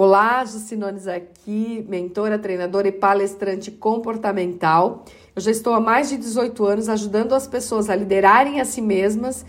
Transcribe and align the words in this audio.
Olá, 0.00 0.44
Jucinones 0.44 1.08
aqui, 1.08 1.84
mentora, 1.88 2.38
treinadora 2.38 2.86
e 2.86 2.92
palestrante 2.92 3.68
comportamental. 3.72 5.04
Eu 5.34 5.42
já 5.42 5.50
estou 5.50 5.74
há 5.74 5.80
mais 5.80 6.08
de 6.08 6.16
18 6.16 6.64
anos 6.64 6.88
ajudando 6.88 7.32
as 7.32 7.48
pessoas 7.48 7.90
a 7.90 7.96
liderarem 7.96 8.60
a 8.60 8.64
si 8.64 8.80
mesmas 8.80 9.44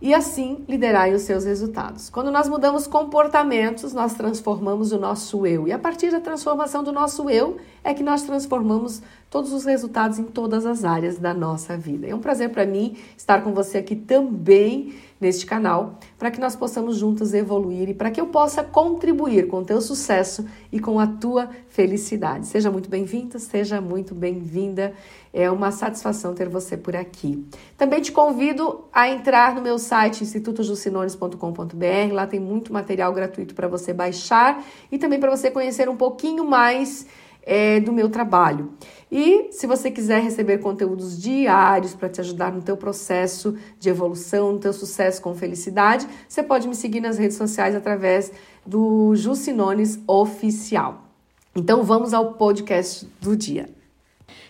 e 0.00 0.14
assim 0.14 0.64
liderarem 0.68 1.14
os 1.14 1.22
seus 1.22 1.44
resultados. 1.44 2.08
Quando 2.08 2.30
nós 2.30 2.48
mudamos 2.48 2.86
comportamentos, 2.86 3.92
nós 3.92 4.14
transformamos 4.14 4.92
o 4.92 4.98
nosso 5.00 5.44
eu. 5.44 5.66
E 5.66 5.72
a 5.72 5.78
partir 5.80 6.12
da 6.12 6.20
transformação 6.20 6.84
do 6.84 6.92
nosso 6.92 7.28
eu 7.28 7.56
é 7.88 7.94
que 7.94 8.02
nós 8.02 8.22
transformamos 8.22 9.00
todos 9.30 9.50
os 9.50 9.64
resultados 9.64 10.18
em 10.18 10.24
todas 10.24 10.66
as 10.66 10.84
áreas 10.84 11.16
da 11.16 11.32
nossa 11.32 11.74
vida. 11.74 12.06
É 12.06 12.14
um 12.14 12.20
prazer 12.20 12.50
para 12.50 12.66
mim 12.66 12.98
estar 13.16 13.42
com 13.42 13.54
você 13.54 13.78
aqui 13.78 13.96
também 13.96 14.92
neste 15.18 15.46
canal, 15.46 15.98
para 16.18 16.30
que 16.30 16.38
nós 16.38 16.54
possamos 16.54 16.98
juntos 16.98 17.32
evoluir 17.32 17.88
e 17.88 17.94
para 17.94 18.10
que 18.10 18.20
eu 18.20 18.26
possa 18.26 18.62
contribuir 18.62 19.48
com 19.48 19.60
o 19.60 19.64
teu 19.64 19.80
sucesso 19.80 20.46
e 20.70 20.78
com 20.78 21.00
a 21.00 21.06
tua 21.06 21.48
felicidade. 21.68 22.46
Seja 22.46 22.70
muito 22.70 22.90
bem-vindo, 22.90 23.38
seja 23.38 23.80
muito 23.80 24.14
bem-vinda. 24.14 24.92
É 25.32 25.50
uma 25.50 25.72
satisfação 25.72 26.34
ter 26.34 26.48
você 26.48 26.76
por 26.76 26.94
aqui. 26.94 27.42
Também 27.76 28.02
te 28.02 28.12
convido 28.12 28.84
a 28.92 29.08
entrar 29.08 29.54
no 29.54 29.62
meu 29.62 29.78
site 29.78 30.22
institutojucinones.com.br. 30.22 32.12
Lá 32.12 32.26
tem 32.26 32.38
muito 32.38 32.70
material 32.70 33.12
gratuito 33.14 33.54
para 33.54 33.66
você 33.66 33.94
baixar 33.94 34.62
e 34.92 34.98
também 34.98 35.18
para 35.18 35.30
você 35.30 35.50
conhecer 35.50 35.88
um 35.88 35.96
pouquinho 35.96 36.44
mais 36.44 37.06
é, 37.48 37.80
do 37.80 37.94
meu 37.94 38.10
trabalho. 38.10 38.74
E 39.10 39.48
se 39.50 39.66
você 39.66 39.90
quiser 39.90 40.22
receber 40.22 40.58
conteúdos 40.58 41.20
diários 41.20 41.94
para 41.94 42.10
te 42.10 42.20
ajudar 42.20 42.52
no 42.52 42.60
teu 42.60 42.76
processo 42.76 43.56
de 43.80 43.88
evolução, 43.88 44.52
no 44.52 44.58
teu 44.58 44.72
sucesso 44.74 45.22
com 45.22 45.34
felicidade, 45.34 46.06
você 46.28 46.42
pode 46.42 46.68
me 46.68 46.74
seguir 46.74 47.00
nas 47.00 47.16
redes 47.16 47.38
sociais 47.38 47.74
através 47.74 48.30
do 48.66 49.16
Jucinones 49.16 49.98
Oficial. 50.06 51.08
Então 51.56 51.82
vamos 51.82 52.12
ao 52.12 52.34
podcast 52.34 53.08
do 53.18 53.34
dia. 53.34 53.70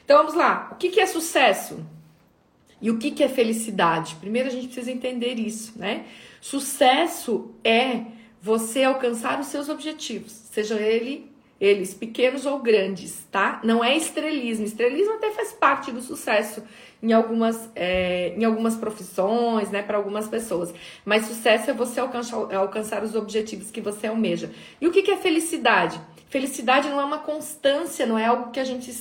Então 0.04 0.18
vamos 0.18 0.34
lá. 0.34 0.68
O 0.72 0.74
que 0.74 0.98
é 0.98 1.06
sucesso? 1.06 1.78
E 2.82 2.90
o 2.90 2.98
que 2.98 3.22
é 3.22 3.28
felicidade? 3.28 4.16
Primeiro 4.16 4.48
a 4.48 4.52
gente 4.52 4.66
precisa 4.66 4.90
entender 4.90 5.34
isso, 5.34 5.78
né? 5.78 6.04
Sucesso 6.40 7.52
é 7.62 8.02
você 8.42 8.82
alcançar 8.82 9.38
os 9.38 9.46
seus 9.46 9.68
objetivos, 9.68 10.32
seja 10.32 10.80
ele 10.80 11.37
eles 11.60 11.92
pequenos 11.92 12.46
ou 12.46 12.60
grandes, 12.60 13.26
tá? 13.30 13.60
Não 13.64 13.82
é 13.82 13.96
estrelismo. 13.96 14.64
Estrelismo 14.64 15.14
até 15.14 15.30
faz 15.32 15.52
parte 15.52 15.90
do 15.90 16.00
sucesso 16.00 16.62
em 17.02 17.12
algumas, 17.12 17.68
é, 17.74 18.34
em 18.36 18.44
algumas 18.44 18.76
profissões, 18.76 19.70
né, 19.70 19.82
para 19.82 19.96
algumas 19.96 20.28
pessoas. 20.28 20.72
Mas 21.04 21.26
sucesso 21.26 21.70
é 21.70 21.74
você 21.74 22.00
alcançar, 22.00 22.54
alcançar 22.54 23.02
os 23.02 23.14
objetivos 23.14 23.70
que 23.70 23.80
você 23.80 24.06
almeja. 24.06 24.50
E 24.80 24.86
o 24.86 24.92
que, 24.92 25.02
que 25.02 25.10
é 25.10 25.16
felicidade? 25.16 26.00
Felicidade 26.28 26.88
não 26.88 27.00
é 27.00 27.04
uma 27.04 27.18
constância, 27.18 28.06
não 28.06 28.18
é 28.18 28.26
algo 28.26 28.50
que 28.50 28.60
a 28.60 28.64
gente 28.64 28.92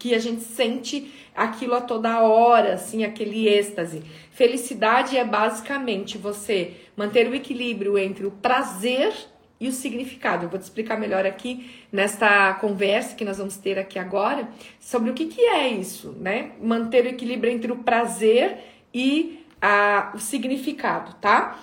que 0.00 0.16
a 0.16 0.18
gente 0.18 0.42
sente 0.42 1.12
aquilo 1.32 1.74
a 1.74 1.80
toda 1.80 2.20
hora, 2.20 2.74
assim, 2.74 3.04
aquele 3.04 3.48
êxtase. 3.48 4.02
Felicidade 4.32 5.16
é 5.16 5.24
basicamente 5.24 6.18
você 6.18 6.72
manter 6.96 7.28
o 7.28 7.34
equilíbrio 7.36 7.96
entre 7.96 8.26
o 8.26 8.32
prazer 8.32 9.14
e 9.58 9.68
o 9.68 9.72
significado. 9.72 10.44
Eu 10.44 10.48
vou 10.48 10.58
te 10.58 10.62
explicar 10.62 10.98
melhor 10.98 11.24
aqui 11.26 11.70
nesta 11.90 12.54
conversa 12.54 13.14
que 13.14 13.24
nós 13.24 13.38
vamos 13.38 13.56
ter 13.56 13.78
aqui 13.78 13.98
agora 13.98 14.48
sobre 14.78 15.10
o 15.10 15.14
que, 15.14 15.26
que 15.26 15.40
é 15.40 15.68
isso, 15.68 16.14
né? 16.20 16.52
Manter 16.60 17.04
o 17.04 17.08
equilíbrio 17.08 17.52
entre 17.52 17.72
o 17.72 17.76
prazer 17.76 18.58
e 18.92 19.44
a, 19.60 20.12
o 20.14 20.18
significado, 20.18 21.14
tá? 21.20 21.58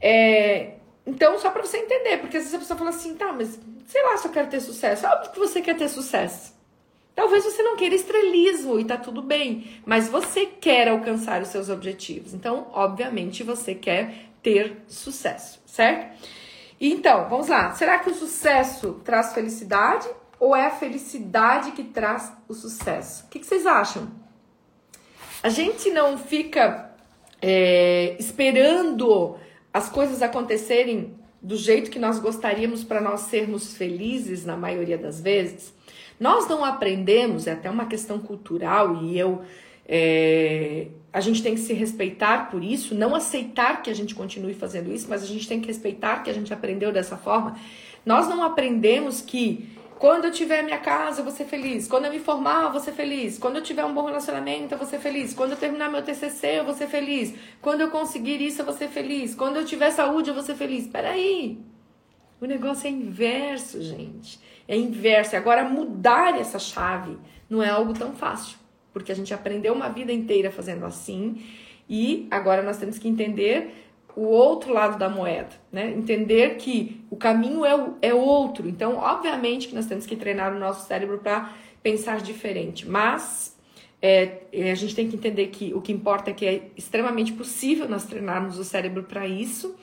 É, 0.00 0.74
então, 1.06 1.38
só 1.38 1.50
para 1.50 1.62
você 1.62 1.78
entender, 1.78 2.18
porque 2.18 2.36
às 2.36 2.44
vezes 2.44 2.54
a 2.54 2.58
pessoa 2.58 2.78
fala 2.78 2.90
assim, 2.90 3.14
tá, 3.14 3.32
mas 3.32 3.58
sei 3.86 4.02
lá 4.02 4.16
se 4.16 4.26
eu 4.26 4.32
quero 4.32 4.48
ter 4.48 4.60
sucesso. 4.60 5.06
Óbvio 5.06 5.32
que 5.32 5.38
você 5.38 5.60
quer 5.60 5.76
ter 5.76 5.88
sucesso. 5.88 6.54
Talvez 7.14 7.44
você 7.44 7.62
não 7.62 7.76
queira 7.76 7.94
estrelismo 7.94 8.78
e 8.80 8.84
tá 8.84 8.96
tudo 8.96 9.22
bem, 9.22 9.80
mas 9.86 10.08
você 10.08 10.46
quer 10.46 10.88
alcançar 10.88 11.42
os 11.42 11.48
seus 11.48 11.68
objetivos. 11.68 12.34
Então, 12.34 12.66
obviamente, 12.72 13.44
você 13.44 13.74
quer 13.74 14.30
ter 14.42 14.82
sucesso, 14.88 15.62
certo? 15.64 16.12
Então, 16.86 17.30
vamos 17.30 17.48
lá. 17.48 17.72
Será 17.72 17.98
que 17.98 18.10
o 18.10 18.14
sucesso 18.14 19.00
traz 19.02 19.32
felicidade 19.32 20.06
ou 20.38 20.54
é 20.54 20.66
a 20.66 20.70
felicidade 20.70 21.72
que 21.72 21.82
traz 21.82 22.30
o 22.46 22.52
sucesso? 22.52 23.24
O 23.24 23.28
que, 23.30 23.38
que 23.38 23.46
vocês 23.46 23.64
acham? 23.64 24.10
A 25.42 25.48
gente 25.48 25.90
não 25.90 26.18
fica 26.18 26.94
é, 27.40 28.14
esperando 28.20 29.34
as 29.72 29.88
coisas 29.88 30.20
acontecerem 30.20 31.14
do 31.40 31.56
jeito 31.56 31.90
que 31.90 31.98
nós 31.98 32.18
gostaríamos 32.18 32.84
para 32.84 33.00
nós 33.00 33.20
sermos 33.22 33.74
felizes 33.74 34.44
na 34.44 34.54
maioria 34.54 34.98
das 34.98 35.18
vezes. 35.18 35.72
Nós 36.20 36.46
não 36.48 36.62
aprendemos, 36.62 37.46
é 37.46 37.52
até 37.52 37.70
uma 37.70 37.86
questão 37.86 38.18
cultural 38.18 39.02
e 39.02 39.18
eu 39.18 39.42
é, 39.88 40.53
a 41.14 41.20
gente 41.20 41.44
tem 41.44 41.54
que 41.54 41.60
se 41.60 41.72
respeitar 41.72 42.50
por 42.50 42.64
isso, 42.64 42.92
não 42.92 43.14
aceitar 43.14 43.82
que 43.82 43.88
a 43.88 43.94
gente 43.94 44.16
continue 44.16 44.52
fazendo 44.52 44.92
isso, 44.92 45.06
mas 45.08 45.22
a 45.22 45.26
gente 45.26 45.46
tem 45.46 45.60
que 45.60 45.68
respeitar 45.68 46.24
que 46.24 46.28
a 46.28 46.32
gente 46.34 46.52
aprendeu 46.52 46.90
dessa 46.90 47.16
forma. 47.16 47.56
Nós 48.04 48.28
não 48.28 48.42
aprendemos 48.42 49.20
que 49.20 49.64
quando 49.96 50.24
eu 50.24 50.32
tiver 50.32 50.64
minha 50.64 50.78
casa, 50.78 51.20
eu 51.20 51.24
vou 51.24 51.32
ser 51.32 51.44
feliz. 51.44 51.86
Quando 51.86 52.06
eu 52.06 52.10
me 52.10 52.18
formar, 52.18 52.64
eu 52.64 52.72
vou 52.72 52.80
ser 52.80 52.90
feliz. 52.90 53.38
Quando 53.38 53.54
eu 53.54 53.62
tiver 53.62 53.84
um 53.84 53.94
bom 53.94 54.06
relacionamento, 54.06 54.74
eu 54.74 54.78
vou 54.78 54.88
ser 54.88 54.98
feliz. 54.98 55.32
Quando 55.32 55.52
eu 55.52 55.56
terminar 55.56 55.88
meu 55.88 56.02
TCC, 56.02 56.58
eu 56.58 56.64
vou 56.64 56.74
ser 56.74 56.88
feliz. 56.88 57.32
Quando 57.62 57.82
eu 57.82 57.92
conseguir 57.92 58.42
isso, 58.42 58.62
eu 58.62 58.64
vou 58.64 58.74
ser 58.74 58.88
feliz. 58.88 59.36
Quando 59.36 59.54
eu 59.54 59.64
tiver 59.64 59.92
saúde, 59.92 60.30
eu 60.30 60.34
vou 60.34 60.42
ser 60.42 60.56
feliz. 60.56 60.88
Peraí. 60.88 61.60
O 62.40 62.44
negócio 62.44 62.88
é 62.88 62.90
inverso, 62.90 63.80
gente. 63.80 64.40
É 64.66 64.76
inverso. 64.76 65.36
Agora, 65.36 65.62
mudar 65.62 66.36
essa 66.40 66.58
chave 66.58 67.16
não 67.48 67.62
é 67.62 67.68
algo 67.68 67.92
tão 67.92 68.12
fácil 68.14 68.63
porque 68.94 69.12
a 69.12 69.14
gente 69.14 69.34
aprendeu 69.34 69.74
uma 69.74 69.90
vida 69.90 70.12
inteira 70.12 70.50
fazendo 70.50 70.86
assim 70.86 71.44
e 71.90 72.26
agora 72.30 72.62
nós 72.62 72.78
temos 72.78 72.98
que 72.98 73.06
entender 73.06 73.74
o 74.16 74.22
outro 74.22 74.72
lado 74.72 74.96
da 74.96 75.08
moeda, 75.08 75.50
né? 75.72 75.90
Entender 75.90 76.56
que 76.56 77.04
o 77.10 77.16
caminho 77.16 77.64
é, 77.64 77.74
é 78.00 78.14
outro. 78.14 78.68
Então, 78.68 78.96
obviamente 78.96 79.66
que 79.66 79.74
nós 79.74 79.86
temos 79.86 80.06
que 80.06 80.14
treinar 80.14 80.54
o 80.54 80.58
nosso 80.58 80.86
cérebro 80.86 81.18
para 81.18 81.52
pensar 81.82 82.20
diferente, 82.20 82.88
mas 82.88 83.54
é, 84.00 84.42
é, 84.52 84.70
a 84.70 84.74
gente 84.74 84.94
tem 84.94 85.08
que 85.08 85.16
entender 85.16 85.48
que 85.48 85.74
o 85.74 85.80
que 85.80 85.92
importa 85.92 86.30
é 86.30 86.32
que 86.34 86.46
é 86.46 86.68
extremamente 86.76 87.32
possível 87.32 87.88
nós 87.88 88.04
treinarmos 88.04 88.58
o 88.58 88.64
cérebro 88.64 89.02
para 89.02 89.26
isso 89.26 89.74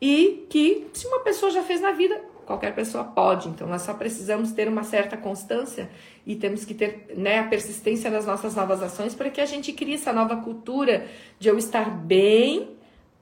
e 0.00 0.46
que 0.48 0.86
se 0.92 1.06
uma 1.06 1.20
pessoa 1.20 1.50
já 1.50 1.62
fez 1.62 1.80
na 1.80 1.92
vida, 1.92 2.20
qualquer 2.44 2.74
pessoa 2.74 3.04
pode. 3.04 3.48
Então, 3.48 3.66
nós 3.66 3.82
só 3.82 3.94
precisamos 3.94 4.52
ter 4.52 4.68
uma 4.68 4.84
certa 4.84 5.16
constância 5.16 5.90
e 6.26 6.36
temos 6.36 6.64
que 6.64 6.74
ter 6.74 7.12
né, 7.16 7.40
a 7.40 7.44
persistência 7.44 8.10
nas 8.10 8.26
nossas 8.26 8.54
novas 8.54 8.82
ações 8.82 9.14
para 9.14 9.30
que 9.30 9.40
a 9.40 9.46
gente 9.46 9.72
crie 9.72 9.94
essa 9.94 10.12
nova 10.12 10.36
cultura 10.36 11.06
de 11.38 11.48
eu 11.48 11.58
estar 11.58 11.90
bem, 11.90 12.70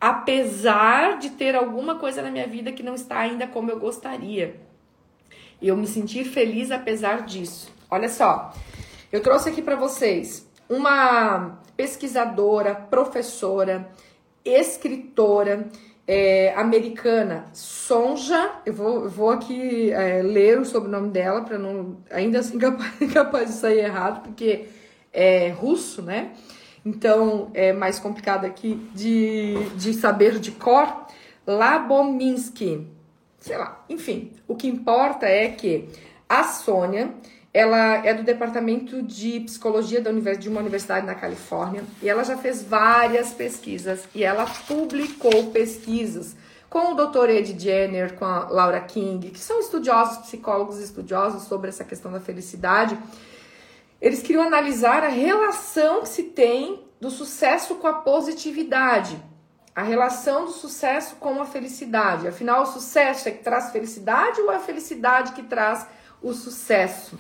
apesar 0.00 1.18
de 1.18 1.30
ter 1.30 1.54
alguma 1.54 1.96
coisa 1.96 2.22
na 2.22 2.30
minha 2.30 2.46
vida 2.46 2.72
que 2.72 2.82
não 2.82 2.94
está 2.94 3.18
ainda 3.18 3.46
como 3.46 3.70
eu 3.70 3.78
gostaria. 3.78 4.60
E 5.60 5.68
eu 5.68 5.76
me 5.76 5.86
sentir 5.86 6.24
feliz 6.24 6.70
apesar 6.70 7.22
disso. 7.22 7.72
Olha 7.90 8.08
só, 8.08 8.52
eu 9.12 9.22
trouxe 9.22 9.48
aqui 9.50 9.62
para 9.62 9.76
vocês 9.76 10.48
uma 10.68 11.60
pesquisadora, 11.76 12.74
professora, 12.74 13.88
escritora 14.44 15.68
é, 16.06 16.52
americana 16.56 17.46
Sonja, 17.52 18.52
eu 18.66 18.72
vou, 18.72 19.08
vou 19.08 19.30
aqui 19.30 19.90
é, 19.92 20.22
ler 20.22 20.58
o 20.58 20.64
sobrenome 20.64 21.10
dela 21.10 21.42
para 21.42 21.58
não 21.58 21.98
ainda 22.10 22.40
assim 22.40 22.58
capaz, 22.60 23.12
capaz 23.12 23.48
de 23.48 23.54
sair 23.54 23.78
errado, 23.78 24.22
porque 24.22 24.66
é 25.12 25.50
russo, 25.50 26.02
né? 26.02 26.32
Então 26.84 27.50
é 27.54 27.72
mais 27.72 27.98
complicado 27.98 28.44
aqui 28.44 28.74
de, 28.94 29.54
de 29.76 29.94
saber 29.94 30.38
de 30.38 30.50
cor. 30.52 31.06
Labominsky, 31.46 32.86
sei 33.40 33.58
lá, 33.58 33.84
enfim, 33.88 34.32
o 34.46 34.54
que 34.54 34.68
importa 34.68 35.26
é 35.26 35.48
que 35.48 35.88
a 36.28 36.44
Sônia 36.44 37.12
ela 37.54 38.06
é 38.06 38.14
do 38.14 38.22
departamento 38.22 39.02
de 39.02 39.40
psicologia 39.40 40.00
da 40.00 40.10
de 40.10 40.48
uma 40.48 40.60
universidade 40.60 41.06
na 41.06 41.14
Califórnia 41.14 41.84
e 42.00 42.08
ela 42.08 42.24
já 42.24 42.36
fez 42.36 42.62
várias 42.62 43.30
pesquisas 43.32 44.04
e 44.14 44.24
ela 44.24 44.46
publicou 44.66 45.50
pesquisas 45.50 46.34
com 46.70 46.92
o 46.92 46.94
Dr. 46.94 47.28
Ed 47.28 47.62
Jenner, 47.62 48.14
com 48.14 48.24
a 48.24 48.48
Laura 48.48 48.80
King, 48.80 49.28
que 49.30 49.38
são 49.38 49.60
estudiosos, 49.60 50.18
psicólogos 50.18 50.78
estudiosos 50.78 51.42
sobre 51.42 51.68
essa 51.68 51.84
questão 51.84 52.10
da 52.10 52.18
felicidade. 52.18 52.98
Eles 54.00 54.22
queriam 54.22 54.42
analisar 54.42 55.04
a 55.04 55.08
relação 55.08 56.00
que 56.00 56.08
se 56.08 56.22
tem 56.22 56.82
do 56.98 57.10
sucesso 57.10 57.74
com 57.74 57.86
a 57.86 57.92
positividade, 57.92 59.22
a 59.76 59.82
relação 59.82 60.46
do 60.46 60.50
sucesso 60.50 61.16
com 61.16 61.42
a 61.42 61.44
felicidade. 61.44 62.26
Afinal, 62.26 62.62
o 62.62 62.66
sucesso 62.66 63.28
é 63.28 63.32
que 63.32 63.44
traz 63.44 63.70
felicidade 63.70 64.40
ou 64.40 64.50
é 64.50 64.56
a 64.56 64.60
felicidade 64.60 65.32
que 65.32 65.42
traz 65.42 65.86
o 66.22 66.32
sucesso? 66.32 67.18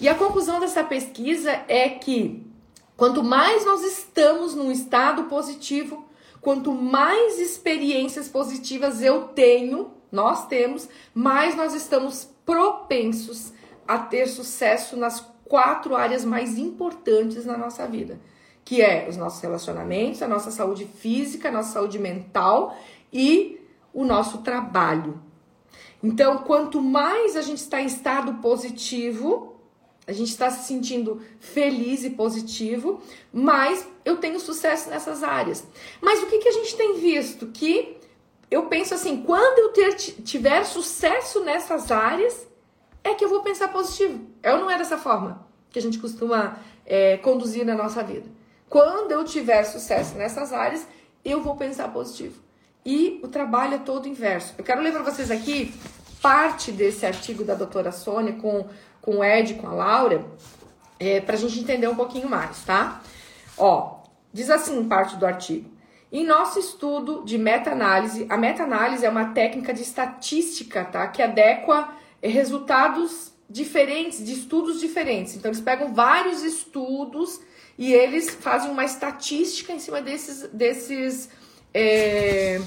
E 0.00 0.08
a 0.08 0.14
conclusão 0.14 0.60
dessa 0.60 0.82
pesquisa 0.82 1.50
é 1.68 1.88
que 1.88 2.46
quanto 2.96 3.22
mais 3.22 3.64
nós 3.64 3.82
estamos 3.82 4.54
num 4.54 4.70
estado 4.70 5.24
positivo, 5.24 6.04
quanto 6.40 6.72
mais 6.72 7.38
experiências 7.38 8.28
positivas 8.28 9.02
eu 9.02 9.28
tenho 9.28 9.92
nós 10.14 10.46
temos, 10.46 10.88
mais 11.12 11.56
nós 11.56 11.74
estamos 11.74 12.28
propensos 12.46 13.52
a 13.86 13.98
ter 13.98 14.28
sucesso 14.28 14.96
nas 14.96 15.20
quatro 15.44 15.96
áreas 15.96 16.24
mais 16.24 16.56
importantes 16.56 17.44
na 17.44 17.58
nossa 17.58 17.86
vida, 17.86 18.20
que 18.64 18.80
é 18.80 19.08
os 19.08 19.16
nossos 19.16 19.40
relacionamentos, 19.40 20.22
a 20.22 20.28
nossa 20.28 20.52
saúde 20.52 20.86
física, 20.86 21.48
a 21.48 21.52
nossa 21.52 21.72
saúde 21.72 21.98
mental 21.98 22.76
e 23.12 23.60
o 23.92 24.04
nosso 24.04 24.38
trabalho. 24.38 25.20
Então, 26.02 26.38
quanto 26.38 26.80
mais 26.80 27.36
a 27.36 27.42
gente 27.42 27.58
está 27.58 27.80
em 27.80 27.86
estado 27.86 28.34
positivo, 28.34 29.53
a 30.06 30.12
gente 30.12 30.28
está 30.28 30.50
se 30.50 30.66
sentindo 30.66 31.22
feliz 31.40 32.04
e 32.04 32.10
positivo, 32.10 33.02
mais 33.32 33.86
eu 34.04 34.16
tenho 34.18 34.38
sucesso 34.38 34.90
nessas 34.90 35.22
áreas. 35.22 35.66
Mas 36.00 36.22
o 36.22 36.26
que, 36.26 36.38
que 36.38 36.48
a 36.48 36.52
gente 36.52 36.76
tem 36.76 36.98
visto? 36.98 37.46
Que 37.46 37.96
eu 38.50 38.66
penso 38.66 38.94
assim, 38.94 39.22
quando 39.22 39.58
eu 39.58 39.68
ter, 39.70 39.94
tiver 39.94 40.64
sucesso 40.64 41.40
nessas 41.40 41.90
áreas, 41.90 42.46
é 43.02 43.14
que 43.14 43.24
eu 43.24 43.28
vou 43.28 43.42
pensar 43.42 43.68
positivo. 43.68 44.26
É 44.42 44.52
ou 44.52 44.60
não 44.60 44.70
é 44.70 44.76
dessa 44.76 44.98
forma 44.98 45.46
que 45.70 45.78
a 45.78 45.82
gente 45.82 45.98
costuma 45.98 46.58
é, 46.86 47.16
conduzir 47.16 47.64
na 47.64 47.74
nossa 47.74 48.02
vida? 48.02 48.28
Quando 48.68 49.12
eu 49.12 49.24
tiver 49.24 49.64
sucesso 49.64 50.16
nessas 50.16 50.52
áreas, 50.52 50.86
eu 51.24 51.42
vou 51.42 51.56
pensar 51.56 51.88
positivo. 51.92 52.42
E 52.84 53.20
o 53.22 53.28
trabalho 53.28 53.74
é 53.74 53.78
todo 53.78 54.06
inverso. 54.06 54.54
Eu 54.58 54.64
quero 54.64 54.82
ler 54.82 54.92
para 54.92 55.02
vocês 55.02 55.30
aqui 55.30 55.72
parte 56.20 56.72
desse 56.72 57.04
artigo 57.04 57.44
da 57.44 57.54
doutora 57.54 57.92
Sônia 57.92 58.34
com, 58.34 58.66
com 59.04 59.18
o 59.18 59.24
Ed, 59.24 59.54
com 59.54 59.66
a 59.66 59.72
Laura, 59.72 60.24
é, 60.98 61.20
para 61.20 61.34
a 61.34 61.38
gente 61.38 61.60
entender 61.60 61.86
um 61.88 61.94
pouquinho 61.94 62.28
mais, 62.28 62.64
tá? 62.64 63.02
Ó, 63.58 63.98
diz 64.32 64.48
assim 64.50 64.82
parte 64.84 65.16
do 65.16 65.26
artigo. 65.26 65.70
Em 66.10 66.24
nosso 66.24 66.58
estudo 66.58 67.22
de 67.24 67.36
meta-análise, 67.36 68.26
a 68.30 68.36
meta-análise 68.36 69.04
é 69.04 69.10
uma 69.10 69.32
técnica 69.32 69.74
de 69.74 69.82
estatística, 69.82 70.84
tá? 70.84 71.06
Que 71.08 71.20
adequa 71.20 71.92
resultados 72.22 73.32
diferentes, 73.50 74.24
de 74.24 74.32
estudos 74.32 74.80
diferentes. 74.80 75.36
Então, 75.36 75.50
eles 75.50 75.60
pegam 75.60 75.92
vários 75.92 76.42
estudos 76.42 77.40
e 77.76 77.92
eles 77.92 78.30
fazem 78.30 78.70
uma 78.70 78.84
estatística 78.84 79.72
em 79.72 79.78
cima 79.78 80.00
desses, 80.00 80.48
desses 80.50 81.28
é, 81.74 82.60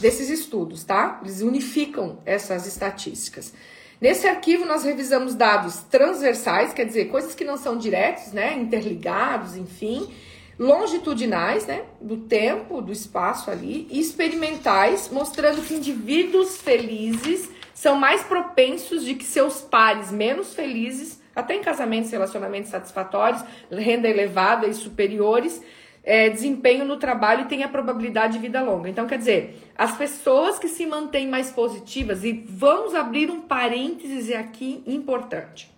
desses 0.00 0.30
estudos, 0.30 0.84
tá? 0.84 1.20
Eles 1.22 1.42
unificam 1.42 2.18
essas 2.24 2.66
estatísticas. 2.66 3.52
Nesse 4.00 4.26
arquivo 4.26 4.66
nós 4.66 4.84
revisamos 4.84 5.34
dados 5.34 5.78
transversais, 5.90 6.72
quer 6.74 6.84
dizer, 6.84 7.06
coisas 7.06 7.34
que 7.34 7.44
não 7.44 7.56
são 7.56 7.78
diretos, 7.78 8.32
né, 8.32 8.54
interligados, 8.54 9.56
enfim, 9.56 10.12
longitudinais, 10.58 11.66
né, 11.66 11.82
do 12.00 12.18
tempo, 12.18 12.82
do 12.82 12.92
espaço 12.92 13.50
ali, 13.50 13.86
e 13.90 13.98
experimentais, 13.98 15.08
mostrando 15.10 15.62
que 15.62 15.74
indivíduos 15.74 16.60
felizes 16.60 17.48
são 17.74 17.96
mais 17.96 18.22
propensos 18.22 19.04
de 19.04 19.14
que 19.14 19.24
seus 19.24 19.60
pares 19.60 20.10
menos 20.10 20.54
felizes, 20.54 21.20
até 21.34 21.54
em 21.54 21.60
casamentos 21.60 22.10
relacionamentos 22.10 22.70
satisfatórios, 22.70 23.42
renda 23.70 24.08
elevada 24.08 24.66
e 24.66 24.74
superiores, 24.74 25.62
é, 26.06 26.30
desempenho 26.30 26.84
no 26.84 26.96
trabalho 26.98 27.42
e 27.42 27.48
tem 27.48 27.64
a 27.64 27.68
probabilidade 27.68 28.34
de 28.34 28.38
vida 28.38 28.62
longa. 28.62 28.88
Então, 28.88 29.08
quer 29.08 29.18
dizer, 29.18 29.60
as 29.76 29.96
pessoas 29.96 30.56
que 30.56 30.68
se 30.68 30.86
mantêm 30.86 31.26
mais 31.26 31.50
positivas, 31.50 32.22
e 32.22 32.32
vamos 32.48 32.94
abrir 32.94 33.28
um 33.28 33.40
parênteses 33.40 34.32
aqui 34.32 34.84
importante. 34.86 35.68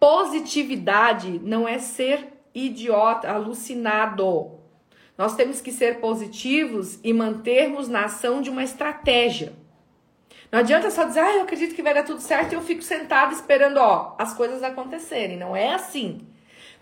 Positividade 0.00 1.40
não 1.44 1.66
é 1.66 1.78
ser 1.78 2.26
idiota, 2.52 3.30
alucinado. 3.30 4.58
Nós 5.16 5.36
temos 5.36 5.60
que 5.60 5.70
ser 5.70 6.00
positivos 6.00 6.98
e 7.04 7.12
mantermos 7.12 7.88
na 7.88 8.06
ação 8.06 8.42
de 8.42 8.50
uma 8.50 8.64
estratégia. 8.64 9.52
Não 10.50 10.58
adianta 10.58 10.90
só 10.90 11.04
dizer, 11.04 11.20
ah, 11.20 11.36
eu 11.36 11.42
acredito 11.42 11.74
que 11.74 11.82
vai 11.82 11.94
dar 11.94 12.02
tudo 12.02 12.20
certo 12.20 12.52
e 12.52 12.56
eu 12.56 12.62
fico 12.62 12.82
sentado 12.82 13.32
esperando, 13.32 13.78
ó, 13.78 14.16
as 14.18 14.34
coisas 14.34 14.62
acontecerem. 14.64 15.36
Não 15.36 15.54
é 15.54 15.72
assim 15.72 16.26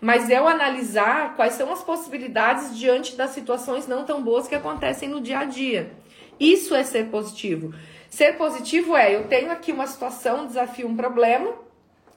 mas 0.01 0.29
é 0.29 0.41
o 0.41 0.47
analisar 0.47 1.35
quais 1.35 1.53
são 1.53 1.71
as 1.71 1.83
possibilidades 1.83 2.77
diante 2.77 3.15
das 3.15 3.31
situações 3.31 3.87
não 3.87 4.05
tão 4.05 4.21
boas 4.21 4.47
que 4.47 4.55
acontecem 4.55 5.09
no 5.09 5.21
dia 5.21 5.39
a 5.39 5.45
dia. 5.45 5.91
Isso 6.39 6.75
é 6.75 6.83
ser 6.83 7.05
positivo. 7.07 7.73
Ser 8.09 8.37
positivo 8.37 8.95
é 8.95 9.15
eu 9.15 9.27
tenho 9.27 9.51
aqui 9.51 9.71
uma 9.71 9.87
situação, 9.87 10.43
um 10.43 10.47
desafio, 10.47 10.87
um 10.87 10.95
problema, 10.95 11.53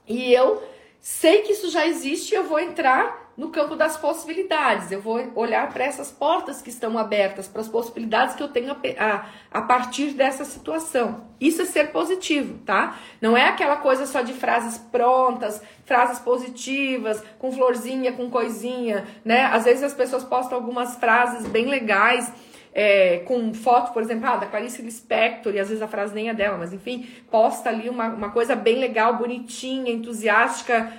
e 0.06 0.32
eu 0.32 0.62
sei 1.00 1.43
que 1.43 1.52
isso 1.52 1.70
já 1.70 1.87
existe, 1.87 2.34
eu 2.34 2.44
vou 2.44 2.58
entrar 2.58 3.25
no 3.37 3.50
campo 3.50 3.77
das 3.77 3.97
possibilidades. 3.97 4.91
Eu 4.91 5.00
vou 5.00 5.21
olhar 5.35 5.69
para 5.73 5.85
essas 5.85 6.11
portas 6.11 6.62
que 6.62 6.71
estão 6.71 6.97
abertas, 6.97 7.47
para 7.47 7.61
as 7.61 7.69
possibilidades 7.69 8.35
que 8.35 8.43
eu 8.43 8.49
tenho 8.49 8.73
a, 8.73 8.77
a, 8.99 9.27
a, 9.50 9.62
partir 9.62 10.12
dessa 10.12 10.44
situação. 10.44 11.25
Isso 11.41 11.62
é 11.62 11.65
ser 11.67 11.93
positivo, 11.93 12.59
tá? 12.65 12.97
Não 13.21 13.37
é 13.37 13.49
aquela 13.49 13.77
coisa 13.77 14.06
só 14.06 14.23
de 14.23 14.33
frases 14.33 14.79
prontas, 14.79 15.62
frases 15.85 16.19
positivas, 16.19 17.23
com 17.38 17.53
florzinha, 17.53 18.12
com 18.12 18.31
coisinha, 18.31 19.06
né? 19.25 19.44
Às 19.47 19.65
vezes 19.65 19.82
as 19.82 19.94
pessoas 19.94 20.25
postam 20.25 20.56
algumas 20.56 20.97
frases 20.97 21.47
bem 21.47 21.67
legais 21.67 22.32
é, 22.79 23.21
com 23.21 23.55
foto, 23.55 23.94
por 23.94 24.03
exemplo, 24.03 24.27
ah, 24.29 24.37
da 24.37 24.44
Clarice 24.44 24.82
Lispector, 24.82 25.55
e 25.55 25.59
às 25.59 25.69
vezes 25.69 25.82
a 25.82 25.89
frase 25.89 26.15
nem 26.15 26.29
é 26.29 26.35
dela, 26.35 26.59
mas 26.59 26.75
enfim, 26.75 27.09
posta 27.31 27.71
ali 27.71 27.89
uma, 27.89 28.09
uma 28.09 28.31
coisa 28.31 28.55
bem 28.55 28.79
legal, 28.79 29.17
bonitinha, 29.17 29.91
entusiástica, 29.91 30.93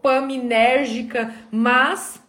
dopaminérgica, 0.00 1.34
mas 1.50 2.20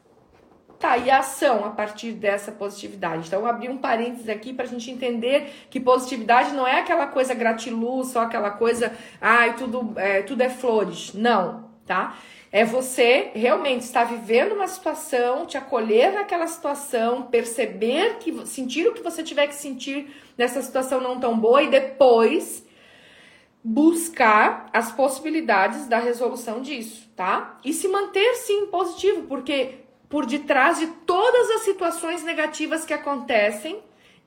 tá 0.80 0.92
aí 0.92 1.10
a 1.12 1.20
ação 1.20 1.64
a 1.64 1.70
partir 1.70 2.12
dessa 2.12 2.52
positividade. 2.52 3.28
Então, 3.28 3.42
eu 3.42 3.46
abri 3.46 3.70
um 3.70 3.78
parênteses 3.78 4.28
aqui 4.28 4.52
para 4.52 4.66
a 4.66 4.68
gente 4.68 4.90
entender 4.90 5.68
que 5.70 5.80
positividade 5.80 6.54
não 6.54 6.68
é 6.68 6.80
aquela 6.80 7.08
coisa 7.08 7.34
gratiluz, 7.34 8.10
só 8.10 8.22
aquela 8.22 8.50
coisa, 8.50 8.92
ai, 9.22 9.56
tudo, 9.56 9.94
é, 9.96 10.24
tudo 10.24 10.42
é 10.42 10.50
flores. 10.50 11.14
Não, 11.14 11.70
tá? 11.86 12.18
É 12.52 12.66
você 12.66 13.30
realmente 13.34 13.84
estar 13.84 14.04
vivendo 14.04 14.54
uma 14.54 14.68
situação, 14.68 15.46
te 15.46 15.56
acolher 15.58 16.14
naquela 16.14 16.48
situação, 16.48 17.24
perceber 17.24 18.18
que 18.20 18.46
sentir 18.46 18.88
o 18.88 18.94
que 18.94 19.04
você 19.04 19.24
tiver 19.24 19.48
que 19.48 19.56
sentir 19.56 20.10
nessa 20.38 20.62
situação 20.62 21.00
não 21.00 21.20
tão 21.20 21.40
boa 21.40 21.62
e 21.64 21.70
depois 21.70 22.66
buscar 23.64 24.70
as 24.74 24.92
possibilidades 24.92 25.88
da 25.88 26.00
resolução 26.00 26.62
disso, 26.62 27.11
tá? 27.22 27.60
E 27.64 27.72
se 27.72 27.88
manter 27.88 28.34
sim 28.34 28.66
positivo, 28.66 29.28
porque 29.28 29.76
por 30.10 30.26
detrás 30.26 30.80
de 30.80 30.88
todas 31.06 31.52
as 31.52 31.62
situações 31.62 32.24
negativas 32.24 32.84
que 32.84 32.96
acontecem, 32.96 33.78